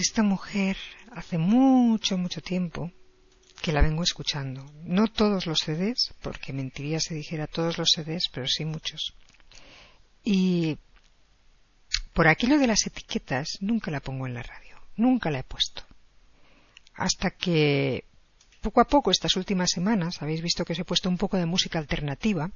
[0.00, 0.76] Esta mujer
[1.12, 2.92] hace mucho, mucho tiempo
[3.60, 4.64] que la vengo escuchando.
[4.84, 9.14] No todos los CDs, porque mentiría si dijera todos los CDs, pero sí muchos.
[10.24, 10.78] Y
[12.12, 15.44] por aquí lo de las etiquetas nunca la pongo en la radio, nunca la he
[15.44, 15.82] puesto.
[16.94, 18.04] Hasta que
[18.60, 21.46] poco a poco estas últimas semanas habéis visto que os he puesto un poco de
[21.46, 22.50] música alternativa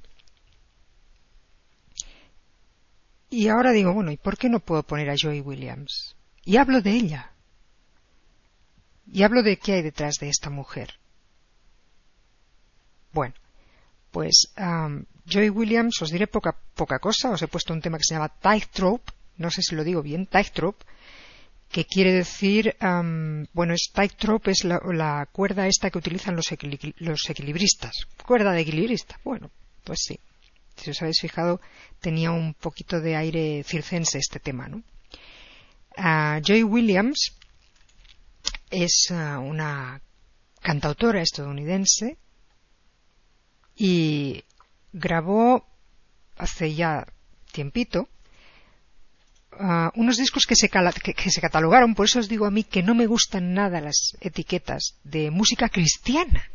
[3.35, 6.15] Y ahora digo, bueno, ¿y por qué no puedo poner a Joy Williams?
[6.45, 7.31] Y hablo de ella.
[9.11, 10.93] Y hablo de qué hay detrás de esta mujer.
[13.11, 13.35] Bueno,
[14.11, 14.51] pues
[15.25, 18.29] Joy Williams, os diré poca, poca cosa, os he puesto un tema que se llama
[18.29, 20.85] Tightrope, no sé si lo digo bien, Tightrope,
[21.71, 22.75] que quiere decir,
[23.53, 28.07] bueno, es tightrope es la, cuerda esta que utilizan los, equil los, equilibristas.
[28.25, 29.19] Cuerda de equilibrista.
[29.23, 29.51] Bueno,
[29.83, 30.19] pues sí.
[30.77, 31.59] Si os habéis fijado,
[31.99, 34.83] tenía un poquito de aire circense este tema, ¿no?
[35.97, 37.33] Uh, Joy Williams
[38.69, 40.01] es uh, una
[40.61, 42.17] cantautora estadounidense
[43.75, 44.43] y
[44.93, 45.65] grabó
[46.37, 47.05] hace ya
[47.51, 48.09] tiempito
[49.59, 52.83] uh, unos discos que se, que se, catalogaron, por eso os digo a mí que
[52.83, 56.49] no me gustan nada las etiquetas de música cristiana.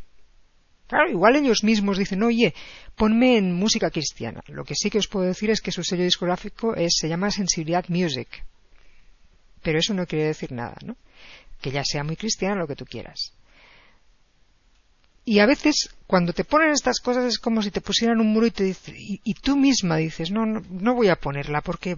[0.87, 2.53] Claro, igual ellos mismos dicen, oye,
[2.97, 4.43] ponme en música cristiana.
[4.49, 7.31] Lo que sí que os puedo decir es que su sello discográfico es, se llama
[7.31, 8.45] Sensibilidad Music.
[9.63, 10.97] Pero eso no quiere decir nada, ¿no?
[11.61, 13.33] Que ya sea muy cristiana lo que tú quieras.
[15.25, 18.47] Y a veces, cuando te ponen estas cosas, es como si te pusieran un muro
[18.47, 21.97] y, te dice, y, tú misma dices, no, no, no, voy a ponerla porque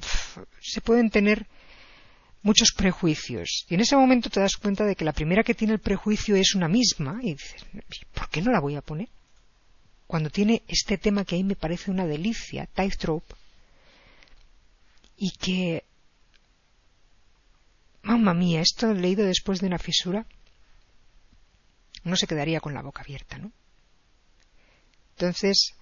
[0.61, 1.47] se pueden tener
[2.43, 3.65] muchos prejuicios.
[3.69, 6.35] Y en ese momento te das cuenta de que la primera que tiene el prejuicio
[6.37, 7.65] es una misma y dices,
[8.13, 9.09] ¿por qué no la voy a poner?
[10.07, 13.35] Cuando tiene este tema que a mí me parece una delicia, Tightrope,
[15.17, 15.85] y que,
[18.03, 20.27] mamma mía, esto leído después de una fisura,
[22.05, 23.53] no se quedaría con la boca abierta, ¿no?
[25.11, 25.75] Entonces,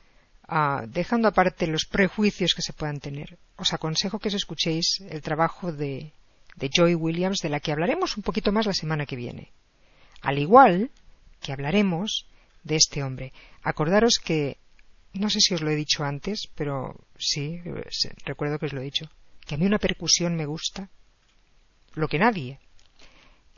[0.48, 5.22] uh, dejando aparte los prejuicios que se puedan tener, os aconsejo que os escuchéis el
[5.22, 6.12] trabajo de,
[6.56, 9.52] de Joy Williams, de la que hablaremos un poquito más la semana que viene.
[10.20, 10.90] Al igual
[11.40, 12.26] que hablaremos
[12.62, 13.32] de este hombre.
[13.62, 14.59] Acordaros que,
[15.14, 17.60] no sé si os lo he dicho antes, pero sí,
[18.24, 19.10] recuerdo que os lo he dicho,
[19.47, 20.90] que a mí una percusión me gusta,
[21.94, 22.58] lo que nadie.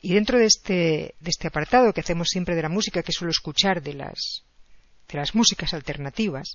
[0.00, 3.30] Y dentro de este, de este apartado que hacemos siempre de la música, que suelo
[3.30, 4.42] escuchar de las,
[5.08, 6.54] de las músicas alternativas,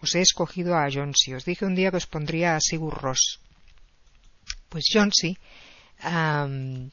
[0.00, 1.34] os he escogido a Johnsy.
[1.34, 3.40] Os dije un día que os pondría a Sigur Ross.
[4.68, 5.36] Pues Johnsy
[6.04, 6.90] um,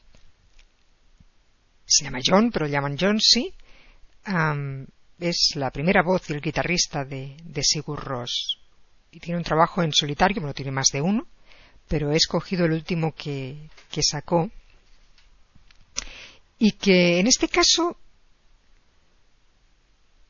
[1.84, 3.52] se llama John, pero lo llaman Johnsy.
[4.26, 4.86] Um,
[5.18, 8.58] es la primera voz y el guitarrista de, de Sigur Ross.
[9.10, 11.26] Y tiene un trabajo en solitario, bueno, tiene más de uno,
[11.88, 13.68] pero he escogido el último que,
[14.02, 14.50] sacó
[16.58, 17.96] y que en este caso,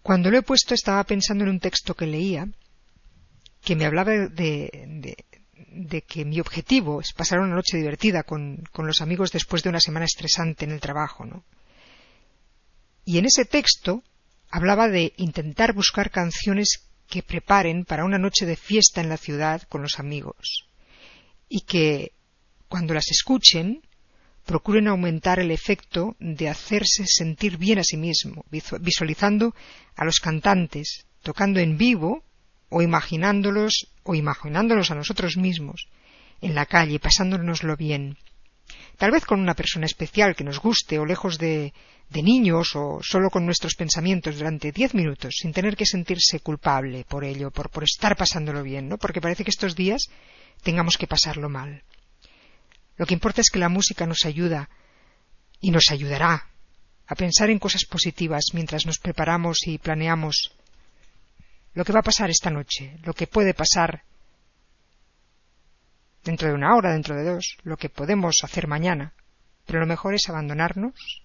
[0.02, 2.48] cuando lo he puesto, estaba pensando en un texto que leía
[3.62, 8.62] que me hablaba de, de, de que mi objetivo es pasar una noche divertida con,
[8.70, 11.42] con, los amigos después de una semana estresante en el trabajo, ¿no?
[13.04, 14.04] Y en ese texto
[14.50, 19.62] hablaba de intentar buscar canciones que preparen para una noche de fiesta en la ciudad
[19.62, 20.66] con los amigos
[21.48, 22.12] y que
[22.68, 23.82] cuando las escuchen
[24.44, 28.44] procuren aumentar el efecto de hacerse sentir bien a sí mismo,
[28.80, 29.54] visualizando
[29.96, 32.22] a los cantantes tocando en vivo
[32.68, 35.88] o imaginándolos o imaginándolos a nosotros mismos
[36.40, 38.16] en la calle, pasándonoslo bien.
[38.96, 41.72] Tal vez con una persona especial que nos guste o lejos de,
[42.10, 47.04] de niños o solo con nuestros pensamientos durante diez minutos, sin tener que sentirse culpable
[47.08, 48.96] por ello, por, por estar pasándolo bien, ¿no?
[48.96, 50.08] Porque parece que estos días
[50.62, 51.82] tengamos que pasarlo mal.
[52.96, 54.68] Lo que importa es que la música nos ayuda
[55.60, 56.46] y nos ayudará
[57.06, 60.52] a pensar en cosas positivas mientras nos preparamos y planeamos
[61.74, 64.02] lo que va a pasar esta noche, lo que puede pasar
[66.24, 69.12] dentro de una hora, dentro de dos, lo que podemos hacer mañana.
[69.66, 71.22] Pero lo mejor es abandonarnos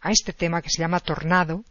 [0.00, 1.64] a este tema que se llama Tornado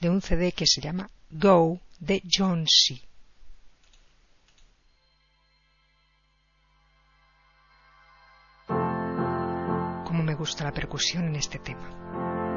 [0.00, 3.00] de un CD que se llama Go de John C.
[10.34, 12.53] me gusta la percusión en este tema.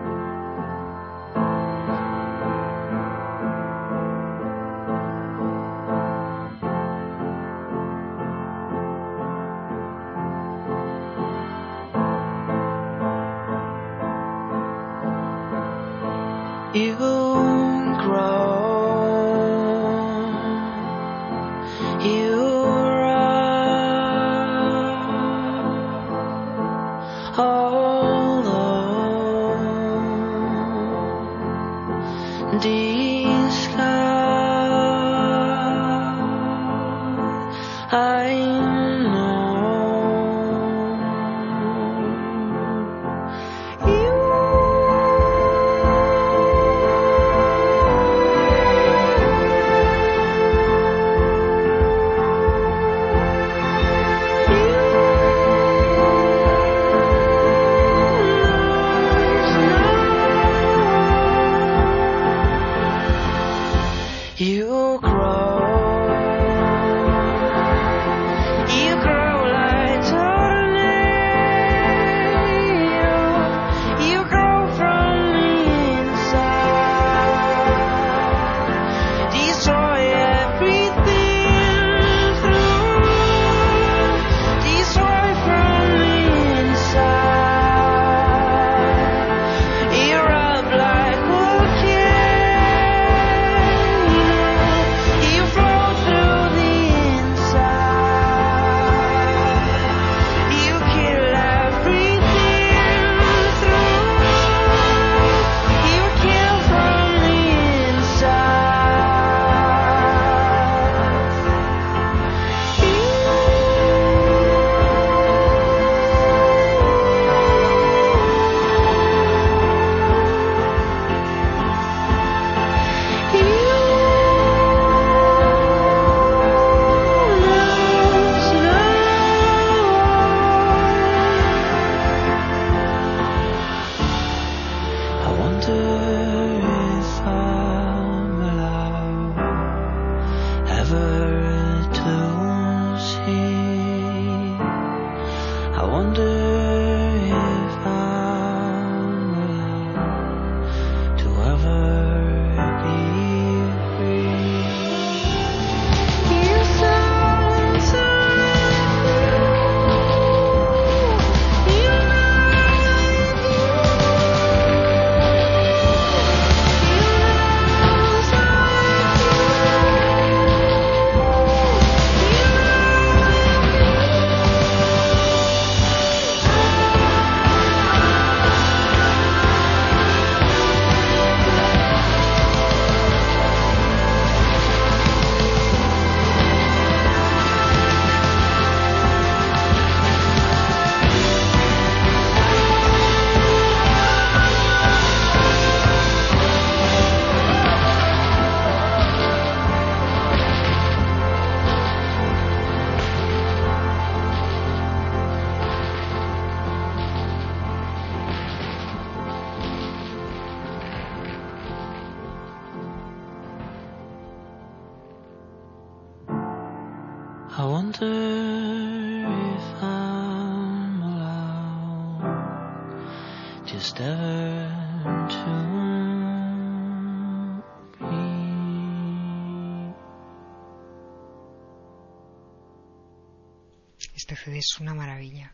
[234.55, 235.53] Es una maravilla.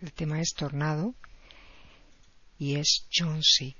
[0.00, 1.14] El tema es Tornado
[2.58, 3.76] y es John C.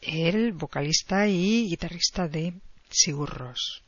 [0.00, 2.54] El vocalista y guitarrista de
[2.88, 3.82] Sigur Rós.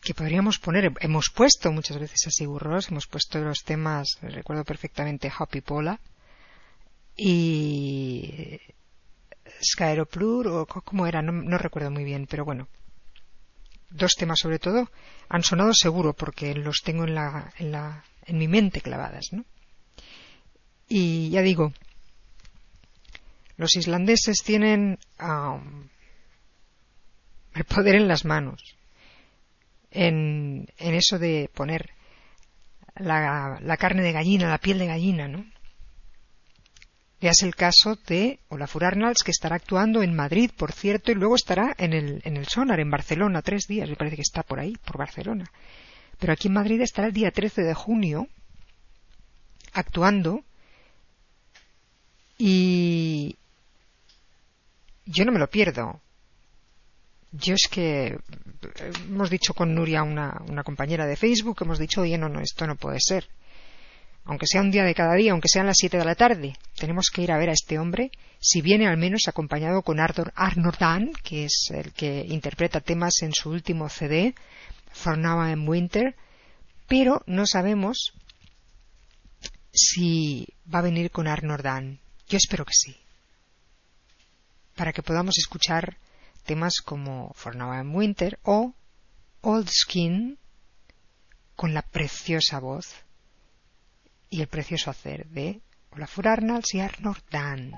[0.00, 4.64] Que podríamos poner, hemos puesto muchas veces a Sigur Rós, hemos puesto los temas, recuerdo
[4.64, 6.00] perfectamente Happy Pola
[7.16, 8.58] y
[9.62, 12.68] Skyroplur o cómo era, no, no recuerdo muy bien, pero bueno,
[13.90, 14.90] dos temas sobre todo
[15.28, 19.44] han sonado seguro porque los tengo en la, en la en mi mente clavadas, ¿no?
[20.88, 21.72] Y ya digo,
[23.56, 25.88] los islandeses tienen um,
[27.54, 28.76] el poder en las manos,
[29.90, 31.90] en, en eso de poner
[32.96, 35.44] la, la, carne de gallina, la piel de gallina, ¿no?
[37.20, 41.36] Veas el caso de Olafur Arnalds, que estará actuando en Madrid, por cierto, y luego
[41.36, 44.58] estará en el, en el Sonar, en Barcelona, tres días, me parece que está por
[44.58, 45.44] ahí, por Barcelona.
[46.22, 48.28] Pero aquí en Madrid estará el día 13 de junio,
[49.72, 50.44] actuando,
[52.38, 53.36] y
[55.04, 56.00] yo no me lo pierdo.
[57.32, 58.20] Yo es que
[59.08, 62.68] hemos dicho con Nuria, una, una compañera de Facebook, hemos dicho, oye, no, no, esto
[62.68, 63.28] no puede ser
[64.24, 67.10] aunque sea un día de cada día, aunque sean las siete de la tarde, tenemos
[67.12, 71.12] que ir a ver a este hombre, si viene al menos acompañado con Arnold Dan,
[71.24, 74.34] que es el que interpreta temas en su último CD,
[74.92, 76.14] For Now and Winter,
[76.86, 78.12] pero no sabemos
[79.72, 82.00] si va a venir con Arnold Dan.
[82.28, 82.96] Yo espero que sí.
[84.76, 85.96] Para que podamos escuchar
[86.44, 88.74] temas como For Now and Winter o
[89.40, 90.38] Old Skin
[91.56, 92.94] con la preciosa voz
[94.30, 95.60] y el precioso hacer de
[95.90, 97.72] Olafur Arnalds y Arnold Dan.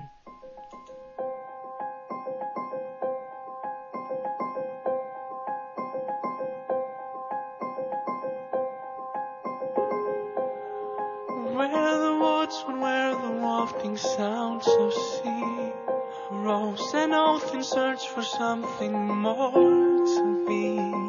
[18.05, 21.05] For something more to be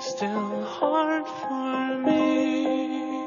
[0.00, 3.26] Still hard for me.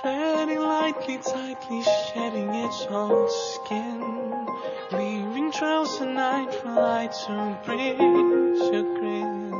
[0.00, 4.46] Treading lightly, tightly, shedding its old skin,
[4.92, 9.59] leaving trails at night for light to breathe your grin,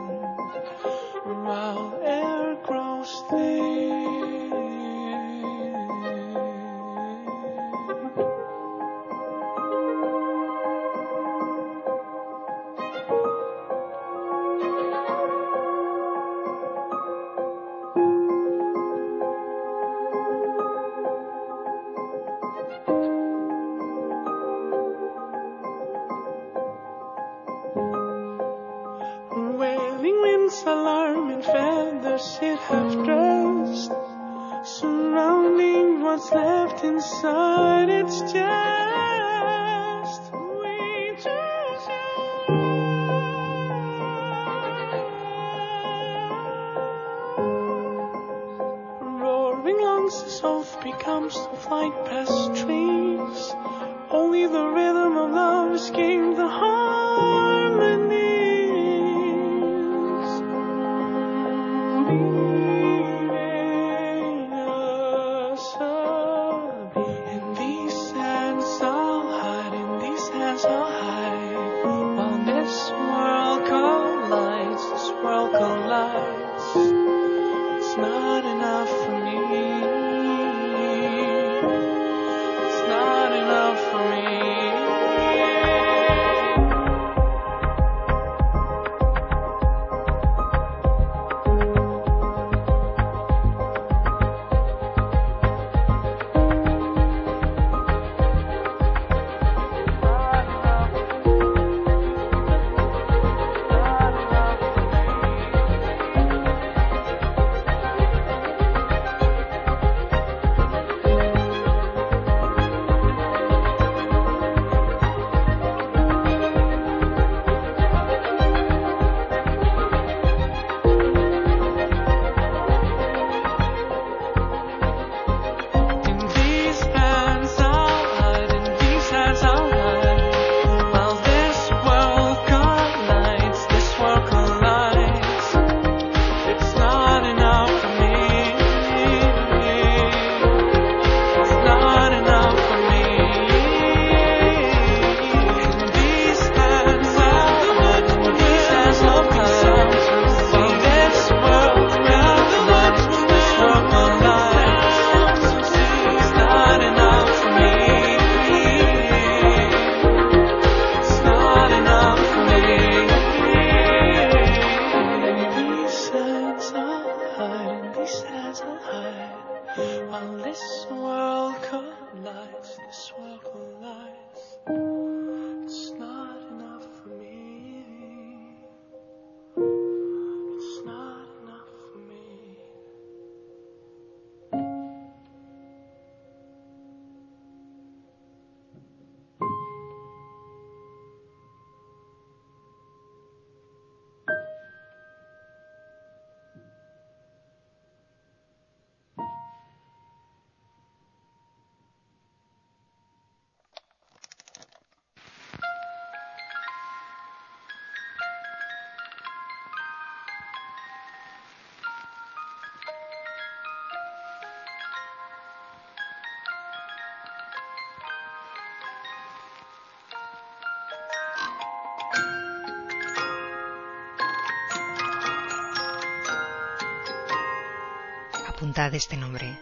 [228.81, 229.59] apuntad este nombre.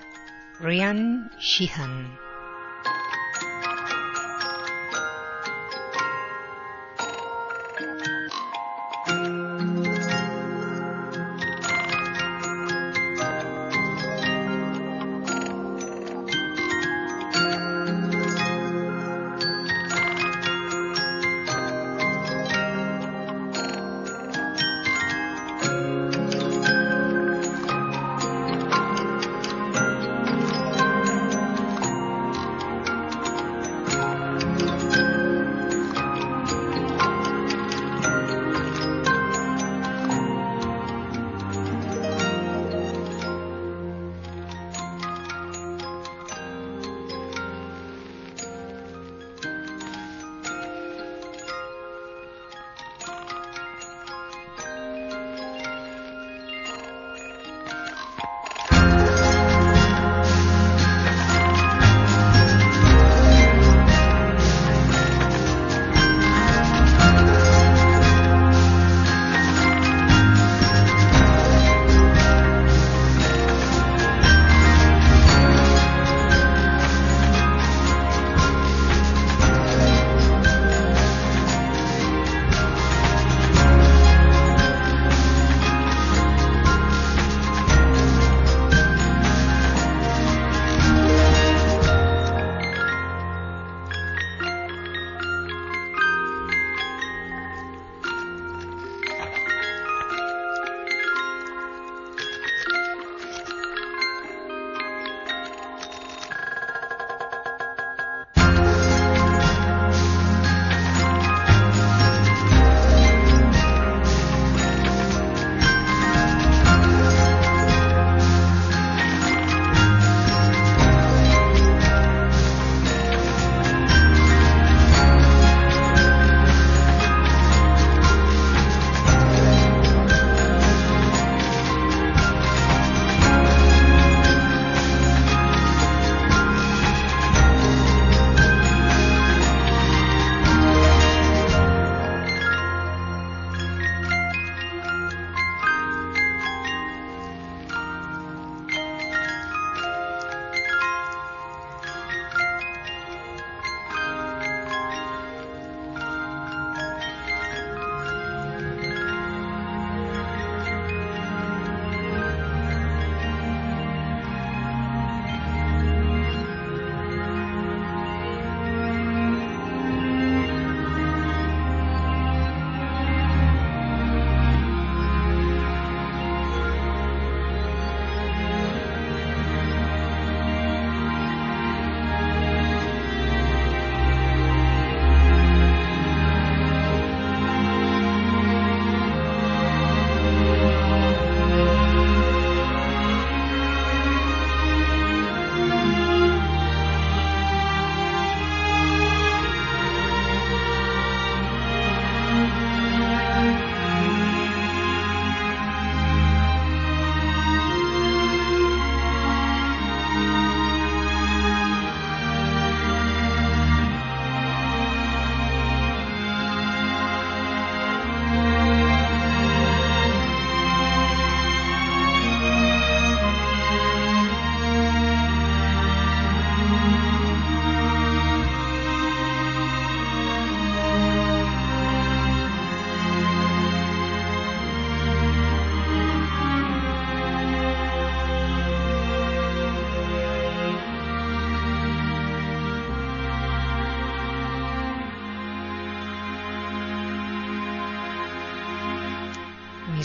[0.60, 2.27] Ryan Sheehan.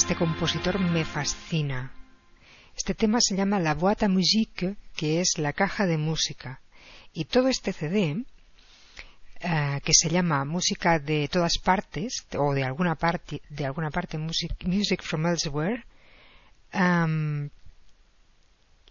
[0.03, 1.89] Este compositor me fascina.
[2.75, 6.59] Este tema se llama La boîte à musique, que es la caja de música.
[7.13, 8.25] Y todo este CD,
[9.39, 14.17] eh, que se llama Música de todas partes, o de alguna parte, de alguna parte
[14.17, 15.85] Music, from Elsewhere,
[16.73, 17.49] um,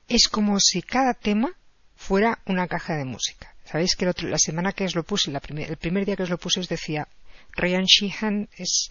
[0.09, 1.53] es como si cada tema
[1.95, 3.55] fuera una caja de música.
[3.67, 6.61] Sabéis que la semana que os lo puse, el primer día que os lo puse,
[6.61, 7.07] os decía,
[7.55, 8.91] Ryan Sheehan es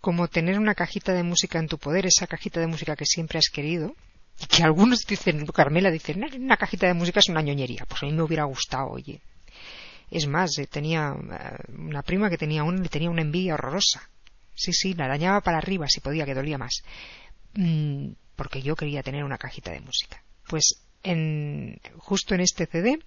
[0.00, 3.38] como tener una cajita de música en tu poder, esa cajita de música que siempre
[3.38, 3.94] has querido,
[4.40, 8.06] y que algunos dicen, Carmela dice, una cajita de música es una ñoñería, pues a
[8.06, 9.20] mí me hubiera gustado, oye.
[10.10, 14.08] Es más, eh, tenía eh, una prima que tenía una, tenía una envidia horrorosa.
[14.54, 16.82] Sí, sí, la dañaba para arriba si podía, que dolía más.
[17.54, 20.22] Mm, porque yo quería tener una cajita de música.
[20.48, 22.98] Pues en, justo en este CD,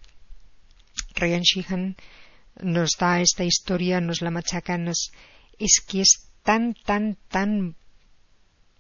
[1.15, 1.95] Ryan Sheehan
[2.61, 5.11] nos da esta historia, nos la machaca, nos,
[5.57, 7.75] es que es tan, tan, tan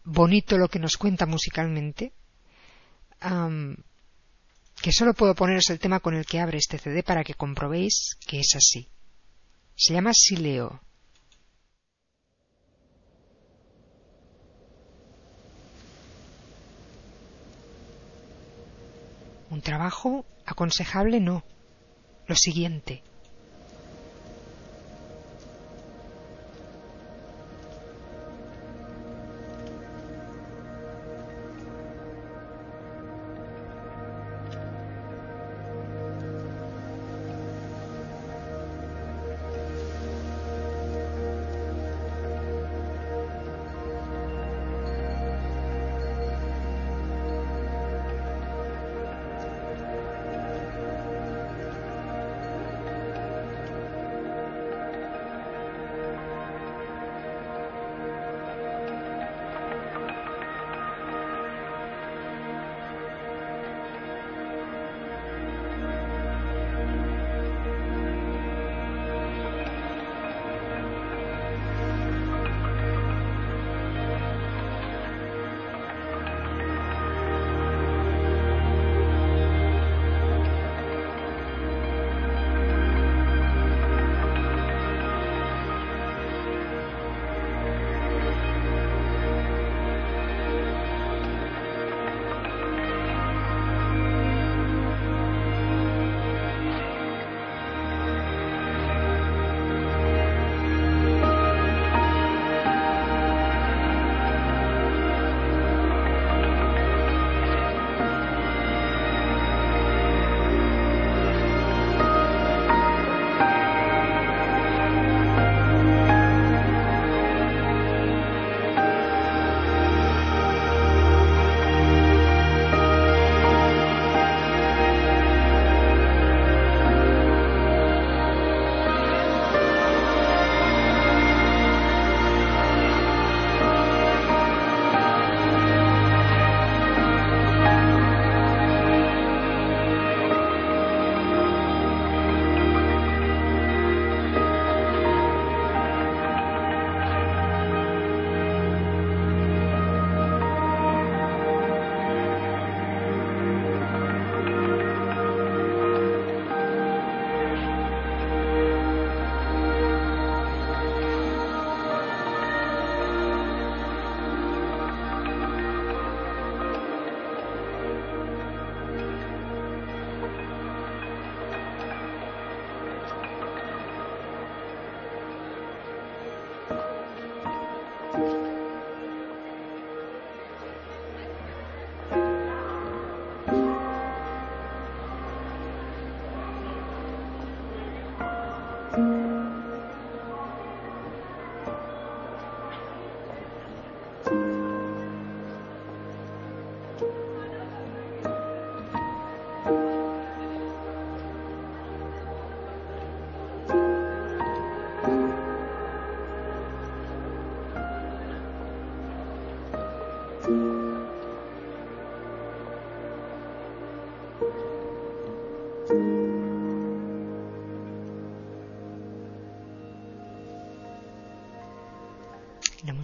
[0.03, 2.13] bonito lo que nos cuenta musicalmente,
[4.81, 8.17] que solo puedo poneros el tema con el que abre este CD para que comprobéis
[8.25, 8.89] que es así.
[9.75, 10.81] Se llama Sileo.
[19.51, 21.43] Un trabajo aconsejable no.
[22.25, 23.03] Lo siguiente.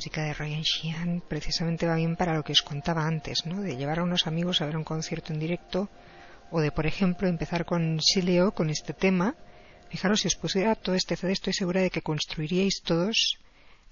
[0.05, 3.61] Música de Ryan Sheehan precisamente va bien para lo que os contaba antes, ¿no?
[3.63, 5.89] De llevar a unos amigos a ver un concierto en directo
[6.51, 9.33] o de, por ejemplo, empezar con Sileo, con este tema.
[9.89, 13.39] Fijaros, si os pusiera todo este CD, estoy segura de que construiríais todos,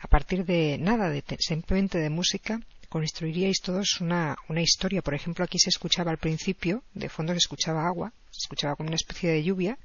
[0.01, 2.59] a partir de nada, de te- simplemente de música,
[2.89, 5.01] construiríais todos una, una historia.
[5.01, 8.89] Por ejemplo, aquí se escuchaba al principio, de fondo se escuchaba agua, se escuchaba como
[8.89, 9.79] una especie de lluvia,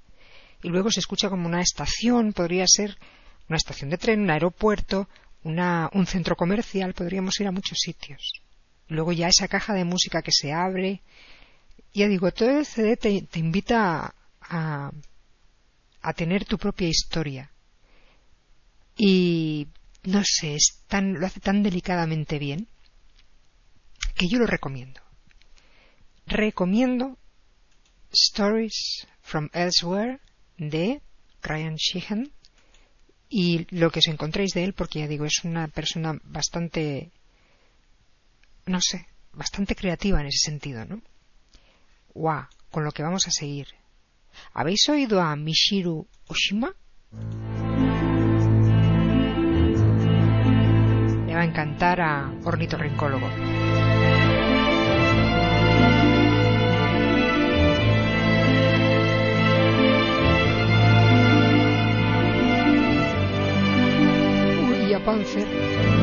[0.63, 2.99] y luego se escucha como una estación, podría ser
[3.49, 5.09] una estación de tren, un aeropuerto,
[5.45, 8.33] una, un centro comercial, podríamos ir a muchos sitios.
[8.89, 11.03] Luego ya esa caja de música que se abre.
[11.93, 14.91] Ya digo, todo el CD te, invita a,
[16.03, 17.51] a tener tu propia historia.
[18.97, 19.69] Y
[20.05, 22.67] no sé, es tan, lo hace tan delicadamente bien
[24.15, 25.01] que yo lo recomiendo.
[26.27, 27.19] Recomiendo
[28.13, 30.21] Stories from Elsewhere
[30.57, 31.01] de
[31.43, 32.33] Ryan Sheehan
[33.29, 37.11] y lo que os encontréis de él, porque ya digo, es una persona bastante,
[38.67, 41.03] no sé, bastante creativa en ese sentido, ¿no?
[42.19, 43.69] wa, con lo que vamos a seguir.
[44.53, 46.75] ¿Habéis oído a Mishiru Oshima?
[51.27, 53.29] Le va a encantar a Ornitorrincólogo.
[64.99, 65.98] Uy, a Panzer.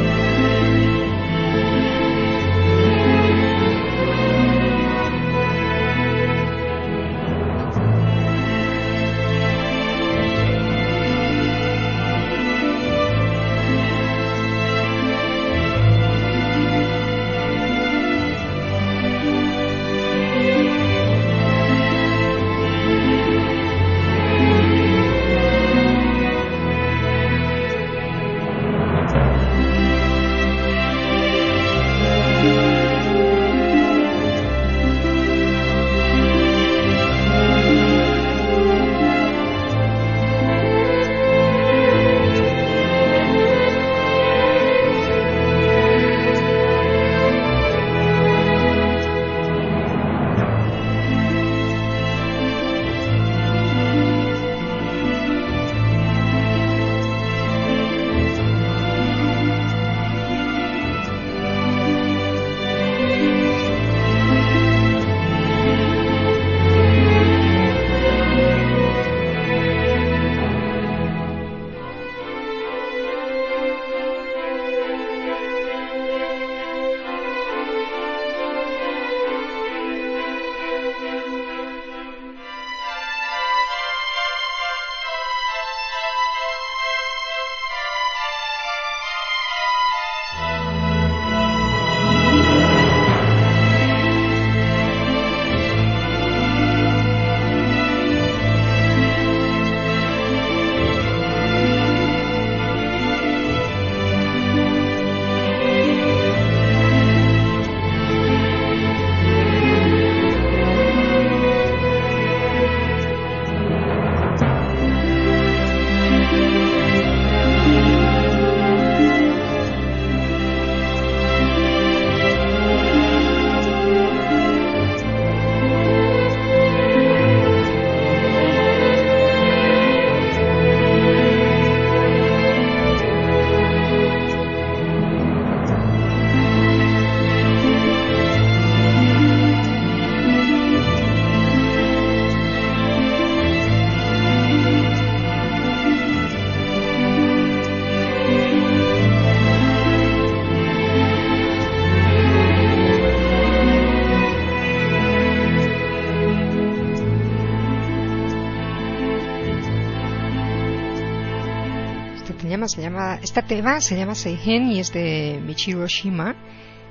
[163.36, 166.38] Esta tema se llama Seigen y es de Michiru Oshima,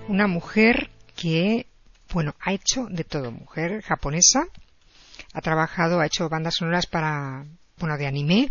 [0.09, 1.67] una mujer que,
[2.13, 4.45] bueno, ha hecho de todo, mujer japonesa,
[5.33, 7.47] ha trabajado, ha hecho bandas sonoras para,
[7.79, 8.51] bueno, de anime,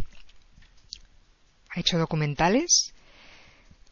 [1.70, 2.96] ha hecho documentales,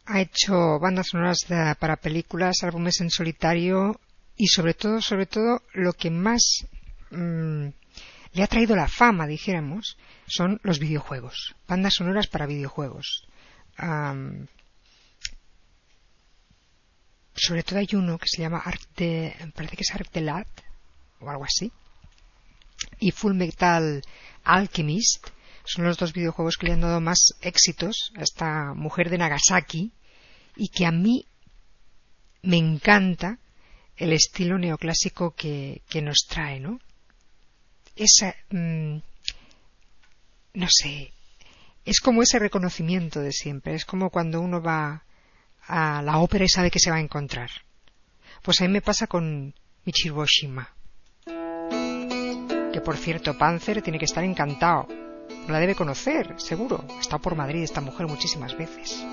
[0.04, 1.46] ha hecho bandas sonoras
[1.78, 4.00] para películas, álbumes en solitario
[4.36, 6.66] y sobre todo, sobre todo, lo que más
[7.12, 7.68] mm,
[8.32, 9.96] le ha traído la fama, dijéramos,
[10.26, 13.28] son los videojuegos, bandas sonoras para videojuegos.
[17.34, 20.48] Sobre todo hay uno que se llama Arc de, parece que es Arc de Lat
[21.20, 21.72] o algo así,
[22.98, 24.02] y Full Metal
[24.44, 25.28] Alchemist
[25.64, 29.92] son los dos videojuegos que le han dado más éxitos a esta mujer de Nagasaki
[30.56, 31.24] y que a mí
[32.42, 33.38] me encanta
[33.96, 36.80] el estilo neoclásico que, que nos trae, ¿no?
[37.94, 38.96] Esa, mm,
[40.54, 41.12] no sé,
[41.84, 45.04] es como ese reconocimiento de siempre, es como cuando uno va
[45.66, 47.50] a la ópera y sabe que se va a encontrar.
[48.42, 49.54] Pues a mí me pasa con
[49.84, 50.74] Michiru Oshima.
[51.26, 54.88] Que por cierto, Panzer tiene que estar encantado.
[55.48, 56.84] La debe conocer, seguro.
[57.00, 59.04] Estado por Madrid esta mujer muchísimas veces.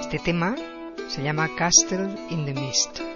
[0.00, 0.56] Este tema
[1.08, 3.09] se llama Castle in the Mist.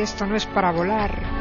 [0.00, 1.39] Esto no es para volar.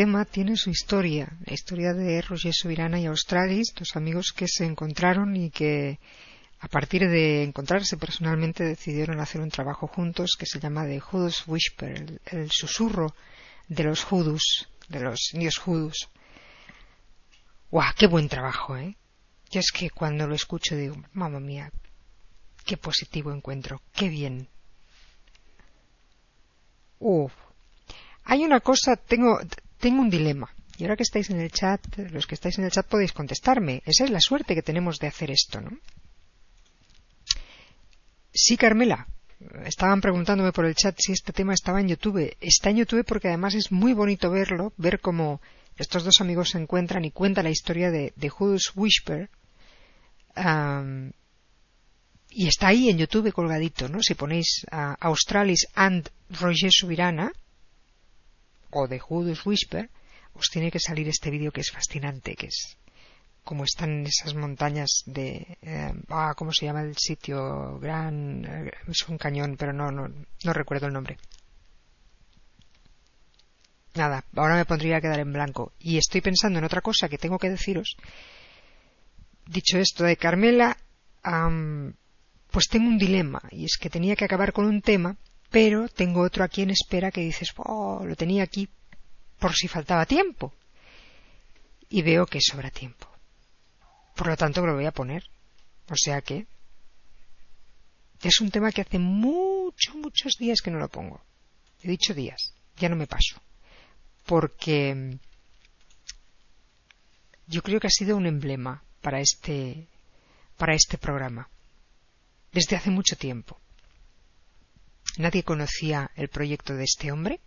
[0.00, 4.64] Tema tiene su historia, la historia de Roger Subirana y Australis, dos amigos que se
[4.64, 5.98] encontraron y que
[6.58, 11.46] a partir de encontrarse personalmente decidieron hacer un trabajo juntos que se llama The Hoodoo's
[11.46, 13.14] Whisper, el, susurro
[13.68, 16.08] de los Hoodoos, de los indios Hoodoos.
[17.70, 17.92] ¡Guau!
[17.94, 18.96] ¡Qué buen trabajo, eh!
[19.50, 21.70] Yo es que cuando lo escucho digo, mamá mía,
[22.64, 24.48] qué positivo encuentro, qué bien.
[27.00, 27.34] Uf,
[28.24, 29.38] hay una cosa, tengo,
[29.80, 30.50] tengo un dilema.
[30.78, 31.80] Y ahora que estáis en el chat,
[32.10, 33.82] los que estáis en el chat podéis contestarme.
[33.84, 35.70] Esa es la suerte que tenemos de hacer esto, ¿no?
[38.32, 39.06] Sí, Carmela.
[39.64, 42.36] Estaban preguntándome por el chat si este tema estaba en YouTube.
[42.40, 45.40] Está en YouTube porque además es muy bonito verlo, ver cómo
[45.76, 49.30] estos dos amigos se encuentran y cuenta la historia de, de Who's Whisper.
[52.32, 54.02] Y está ahí en YouTube colgadito, ¿no?
[54.02, 57.32] Si ponéis Australis and Roger Subirana,
[58.70, 59.90] o de Judas Whisper,
[60.34, 62.76] os tiene que salir este vídeo que es fascinante, que es
[63.44, 68.70] como están en esas montañas de eh, ah, cómo se llama el sitio gran eh,
[68.86, 71.18] es un cañón pero no, no no recuerdo el nombre.
[73.94, 75.72] Nada ahora me pondría a quedar en blanco.
[75.80, 77.96] Y estoy pensando en otra cosa que tengo que deciros.
[79.46, 80.76] Dicho esto de Carmela
[82.50, 85.16] pues tengo un dilema y es que tenía que acabar con un tema
[85.50, 88.68] pero tengo otro aquí en espera que dices, oh, lo tenía aquí
[89.38, 90.54] por si faltaba tiempo.
[91.88, 93.08] Y veo que sobra tiempo.
[94.14, 95.24] Por lo tanto, lo voy a poner.
[95.88, 96.46] O sea que
[98.22, 101.20] es un tema que hace muchos, muchos días que no lo pongo.
[101.82, 103.40] He dicho días, ya no me paso.
[104.26, 105.18] porque
[107.48, 109.88] yo creo que ha sido un emblema para este,
[110.56, 111.48] para este programa
[112.52, 113.58] desde hace mucho tiempo.
[115.18, 117.40] Nadie conocía el proyecto de este hombre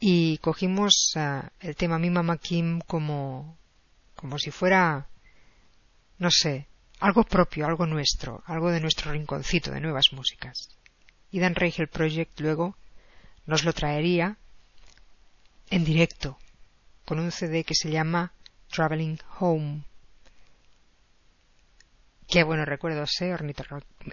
[0.00, 3.56] y cogimos ah, el tema Mi Mama Kim como,
[4.14, 5.08] como si fuera,
[6.18, 6.68] no sé,
[7.00, 10.68] algo propio, algo nuestro, algo de nuestro rinconcito de nuevas músicas.
[11.30, 12.76] Y Dan Reichel Project luego
[13.46, 14.38] nos lo traería
[15.70, 16.38] en directo
[17.04, 18.32] con un CD que se llama
[18.68, 19.84] Traveling Home.
[22.28, 23.34] Qué bueno recuerdo sé,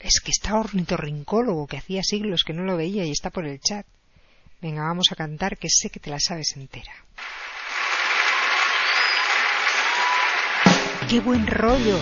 [0.02, 3.60] Es que está ornitorrincólogo, que hacía siglos que no lo veía y está por el
[3.60, 3.86] chat.
[4.62, 6.94] Venga, vamos a cantar que sé que te la sabes entera.
[11.10, 12.00] ¡Qué buen rollo!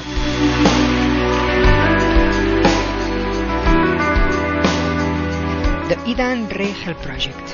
[5.90, 7.54] The Idan Reichel Project.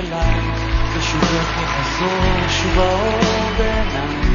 [0.00, 0.40] אליי,
[0.94, 1.22] ושוב
[1.62, 4.30] יחזור שוב האור בעיניי.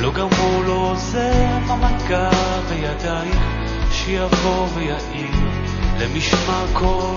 [0.00, 2.30] לא גרמו לו לא עוזב המכה
[2.68, 3.30] בידיי,
[3.90, 5.30] שיבוא ויעיר
[5.98, 7.16] למשמע כל...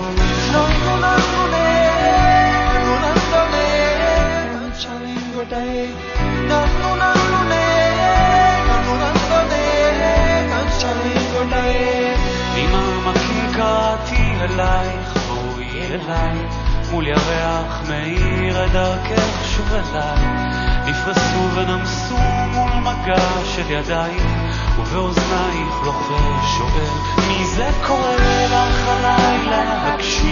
[0.52, 5.86] לא נולד לא נולד, נולד נולד, שרים גודאי,
[6.48, 7.56] נולד נולד,
[8.86, 12.14] נולד נולד, שרים גודאי.
[12.56, 16.73] ממעמקים קראתי אלייך, בואי אליי.
[16.90, 20.64] מול ירח מאיר את דרכך שוב אליי.
[20.86, 22.16] נפרסו ונמסו
[22.52, 24.22] מול מגע של ידייך,
[24.78, 28.14] ובאוזנייך לוחש שואל, מי זה קורא
[28.50, 29.94] לך הלילה?
[29.94, 30.23] הקשיבי,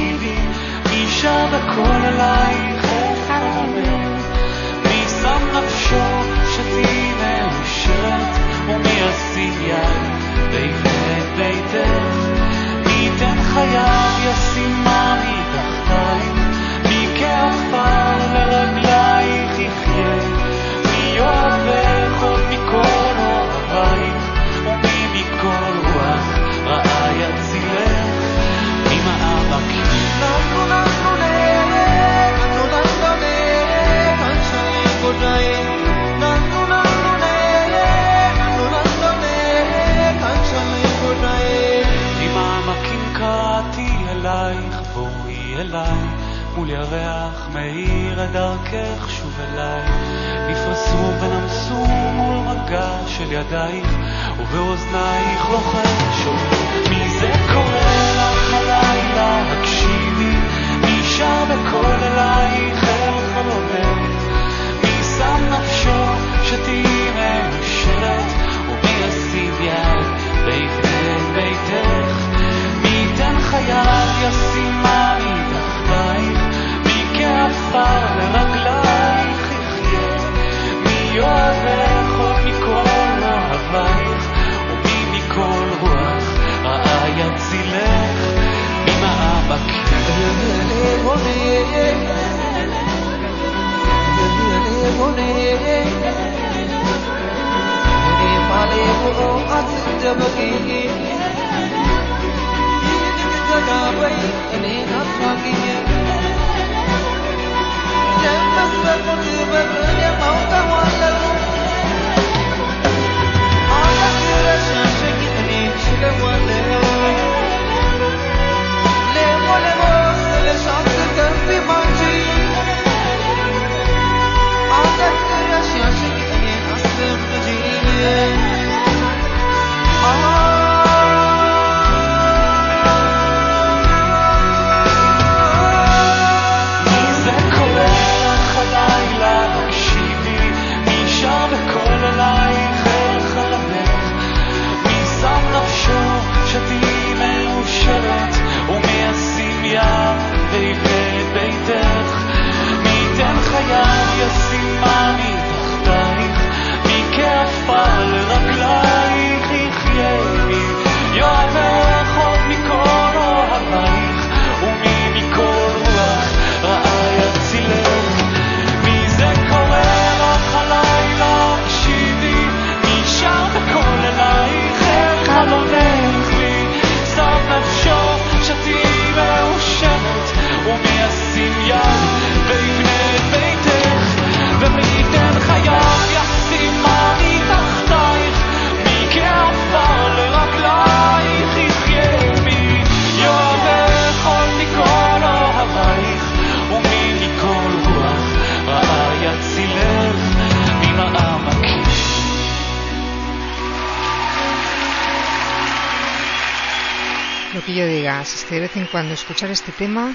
[208.52, 210.14] de vez en cuando escuchar este tema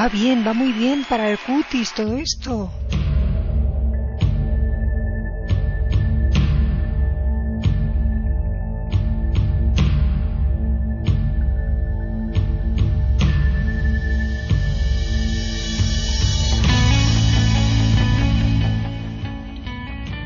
[0.00, 2.72] va bien, va muy bien para el cutis todo esto.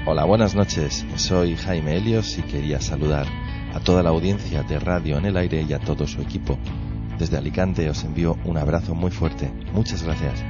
[0.07, 1.05] Hola, buenas noches.
[1.17, 3.27] Soy Jaime Helios y quería saludar
[3.75, 6.57] a toda la audiencia de Radio en el Aire y a todo su equipo.
[7.21, 9.53] Desde Alicante os envío un abrazo muy fuerte.
[9.75, 10.43] Muchas gracias.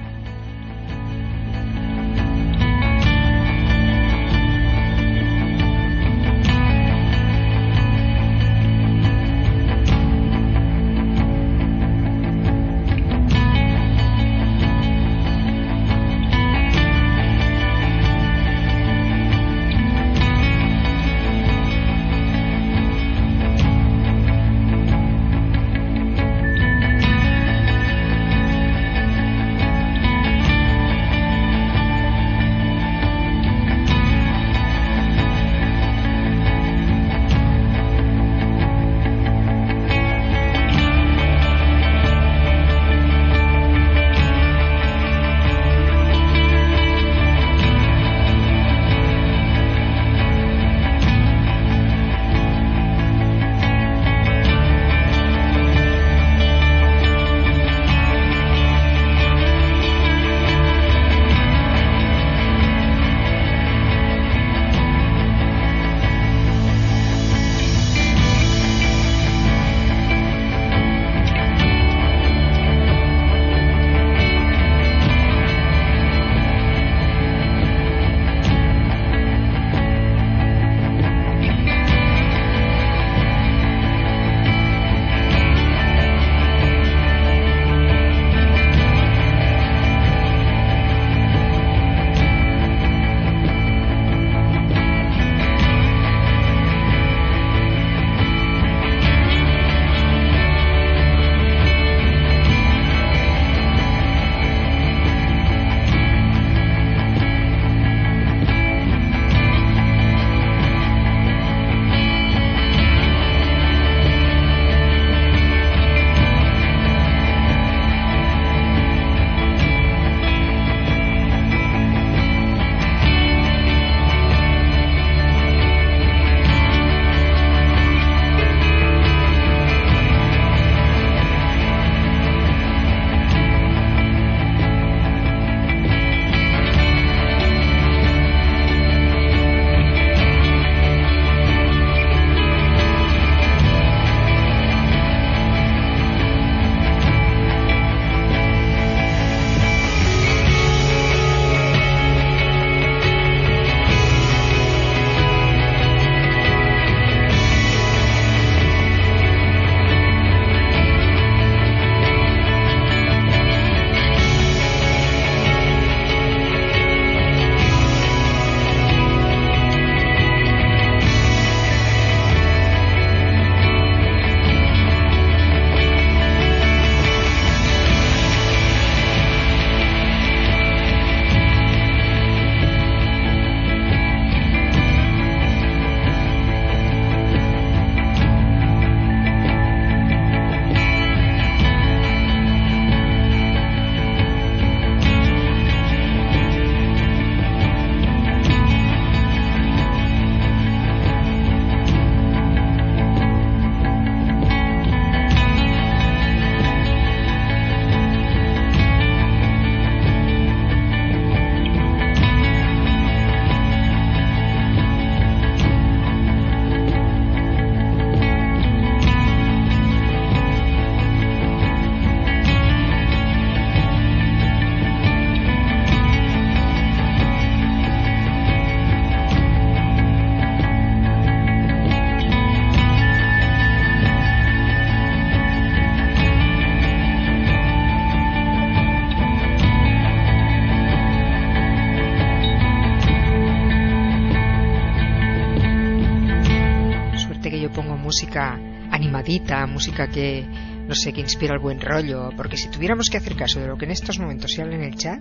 [250.09, 250.47] Que,
[250.87, 253.77] no sé, que inspira el buen rollo, porque si tuviéramos que hacer caso de lo
[253.77, 255.21] que en estos momentos se habla en el chat,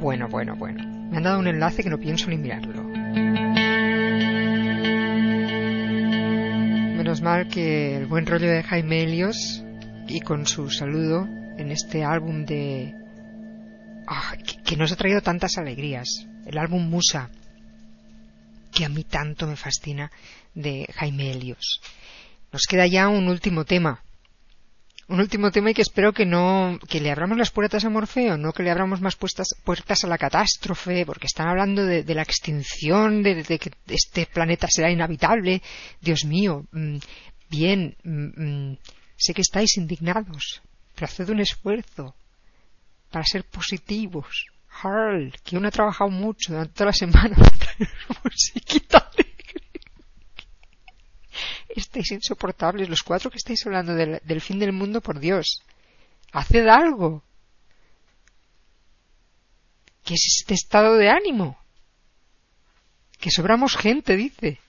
[0.00, 0.84] bueno, bueno, bueno.
[1.10, 2.82] Me han dado un enlace que no pienso ni mirarlo.
[2.82, 2.94] Me
[6.96, 9.62] menos mal que el buen rollo de Jaime Helios
[10.08, 11.26] y con su saludo
[11.58, 12.94] en este álbum de...
[14.06, 16.26] ah, que, que nos ha traído tantas alegrías.
[16.46, 17.30] El álbum Musa,
[18.72, 20.10] que a mí tanto me fascina,
[20.54, 21.80] de Jaime Helios.
[22.54, 24.04] Nos queda ya un último tema.
[25.08, 28.38] Un último tema y que espero que no que le abramos las puertas a Morfeo,
[28.38, 32.14] no que le abramos más puertas, puertas a la catástrofe, porque están hablando de, de
[32.14, 35.62] la extinción, de, de que este planeta será inhabitable.
[36.00, 36.98] Dios mío, mm,
[37.50, 38.78] bien, mm, mm,
[39.16, 40.62] sé que estáis indignados,
[40.94, 42.14] pero haced un esfuerzo
[43.10, 44.46] para ser positivos.
[44.80, 47.90] Harl, que uno ha trabajado mucho durante toda la semana para traer
[48.22, 49.33] musiquita alegre.
[51.68, 55.62] Estáis insoportables, los cuatro que estáis hablando del, fin del mundo, por Dios.
[56.32, 57.22] Haced algo.
[60.04, 61.58] ¿Qué es este estado de ánimo?
[63.18, 64.60] Que sobramos gente, dice.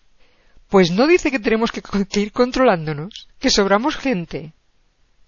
[0.69, 4.53] Pues no dice que tenemos que, que ir controlándonos, que sobramos gente.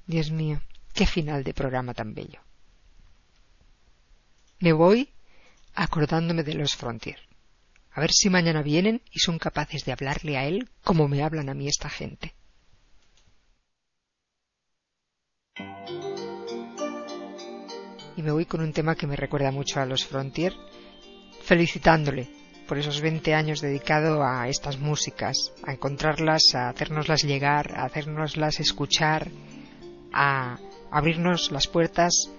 [0.05, 0.61] Dios mío,
[0.93, 2.39] qué final de programa tan bello.
[4.59, 5.09] Me voy
[5.75, 7.26] acordándome de los Frontier.
[7.97, 11.49] A ver si mañana vienen y son capaces de hablarle a él como me hablan
[11.49, 12.35] a mí esta gente.
[18.15, 20.53] Y me voy con un tema que me recuerda mucho a los Frontier,
[21.41, 22.29] felicitándole
[22.67, 28.59] por esos 20 años dedicado a estas músicas, a encontrarlas, a hacérnoslas llegar, a hacérnoslas
[28.59, 29.31] escuchar,
[30.13, 30.59] a
[30.91, 32.29] abrirnos las puertas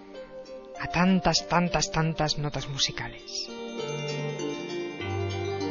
[0.78, 3.57] a tantas, tantas, tantas notas musicales.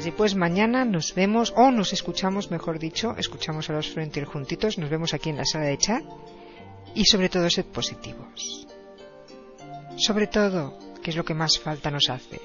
[0.08, 4.78] Así pues, mañana nos vemos, o nos escuchamos, mejor dicho, escuchamos a los Frontier juntitos,
[4.78, 6.02] nos vemos aquí en la sala de chat,
[6.96, 8.66] y sobre todo, sed positivos.
[9.98, 12.40] Sobre todo, que es lo que más falta nos hace.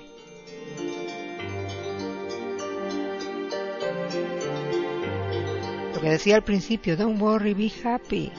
[5.95, 8.33] Lo que decía al principio, don't worry, be happy.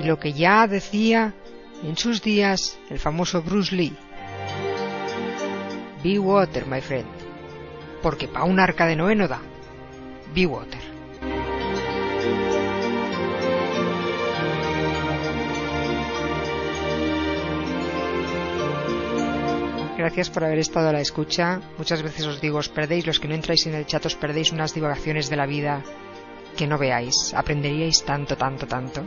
[0.00, 1.32] Y lo que ya decía
[1.84, 3.96] en sus días el famoso Bruce Lee.
[6.06, 7.08] Be water, my friend.
[8.00, 9.40] Porque pa' un arca de Noé no da.
[10.32, 10.78] Be water.
[19.98, 21.60] Gracias por haber estado a la escucha.
[21.76, 24.52] Muchas veces os digo, os perdéis, los que no entráis en el chat, os perdéis
[24.52, 25.82] unas divagaciones de la vida
[26.56, 27.34] que no veáis.
[27.34, 29.02] Aprenderíais tanto, tanto, tanto.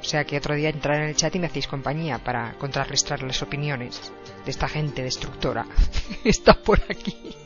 [0.00, 3.22] O sea que otro día entrar en el chat y me hacéis compañía para contrarrestar
[3.22, 4.12] las opiniones
[4.44, 5.66] de esta gente destructora.
[6.24, 7.36] Está por aquí.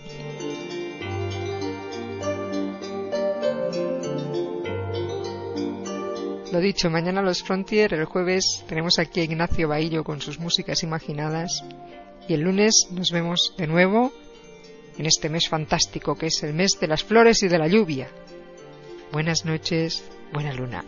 [6.52, 10.84] Lo dicho, mañana los Frontier, el jueves tenemos aquí a Ignacio Baillo con sus músicas
[10.84, 11.64] imaginadas
[12.28, 14.12] y el lunes nos vemos de nuevo
[14.96, 18.08] en este mes fantástico que es el mes de las flores y de la lluvia.
[19.10, 20.84] Buenas noches, buena luna.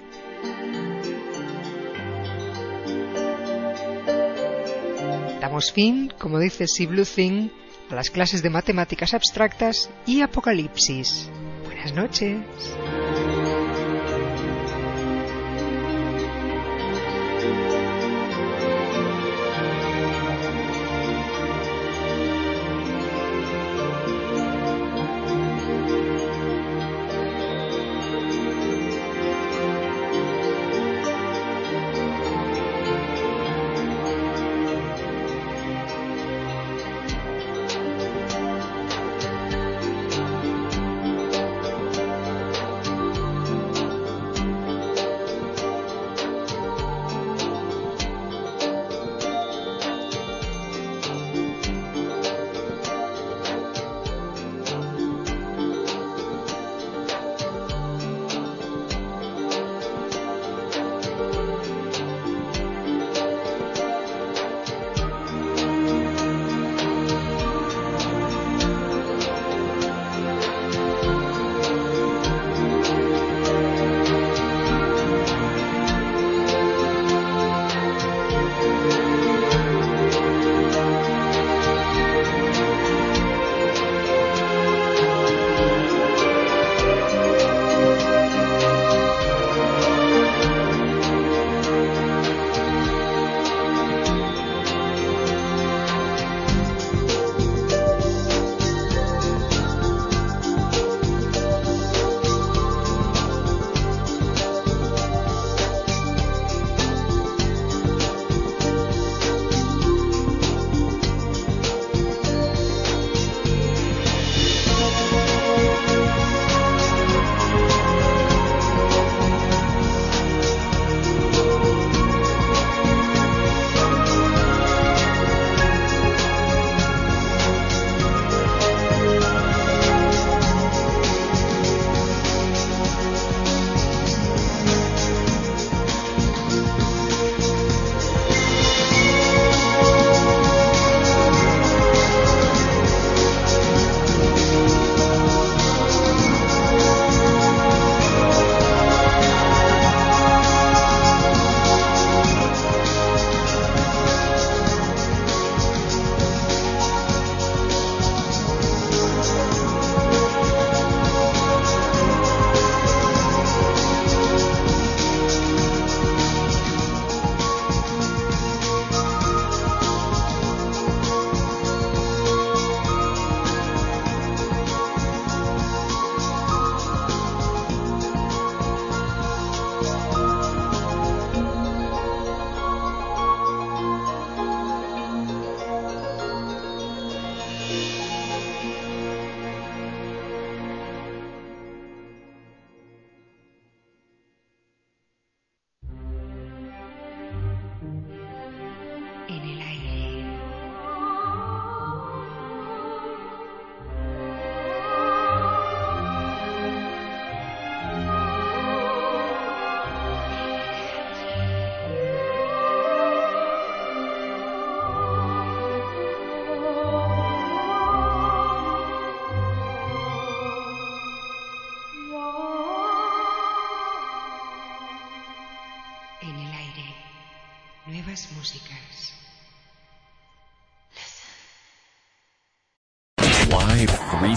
[5.46, 7.50] Damos fin, como dice Si Blue Thing,
[7.88, 11.30] a las clases de matemáticas abstractas y apocalipsis.
[11.64, 12.40] Buenas noches.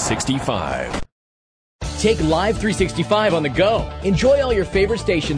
[0.09, 1.03] 365.
[1.99, 3.87] Take Live 365 on the go.
[4.03, 5.37] Enjoy all your favorite stations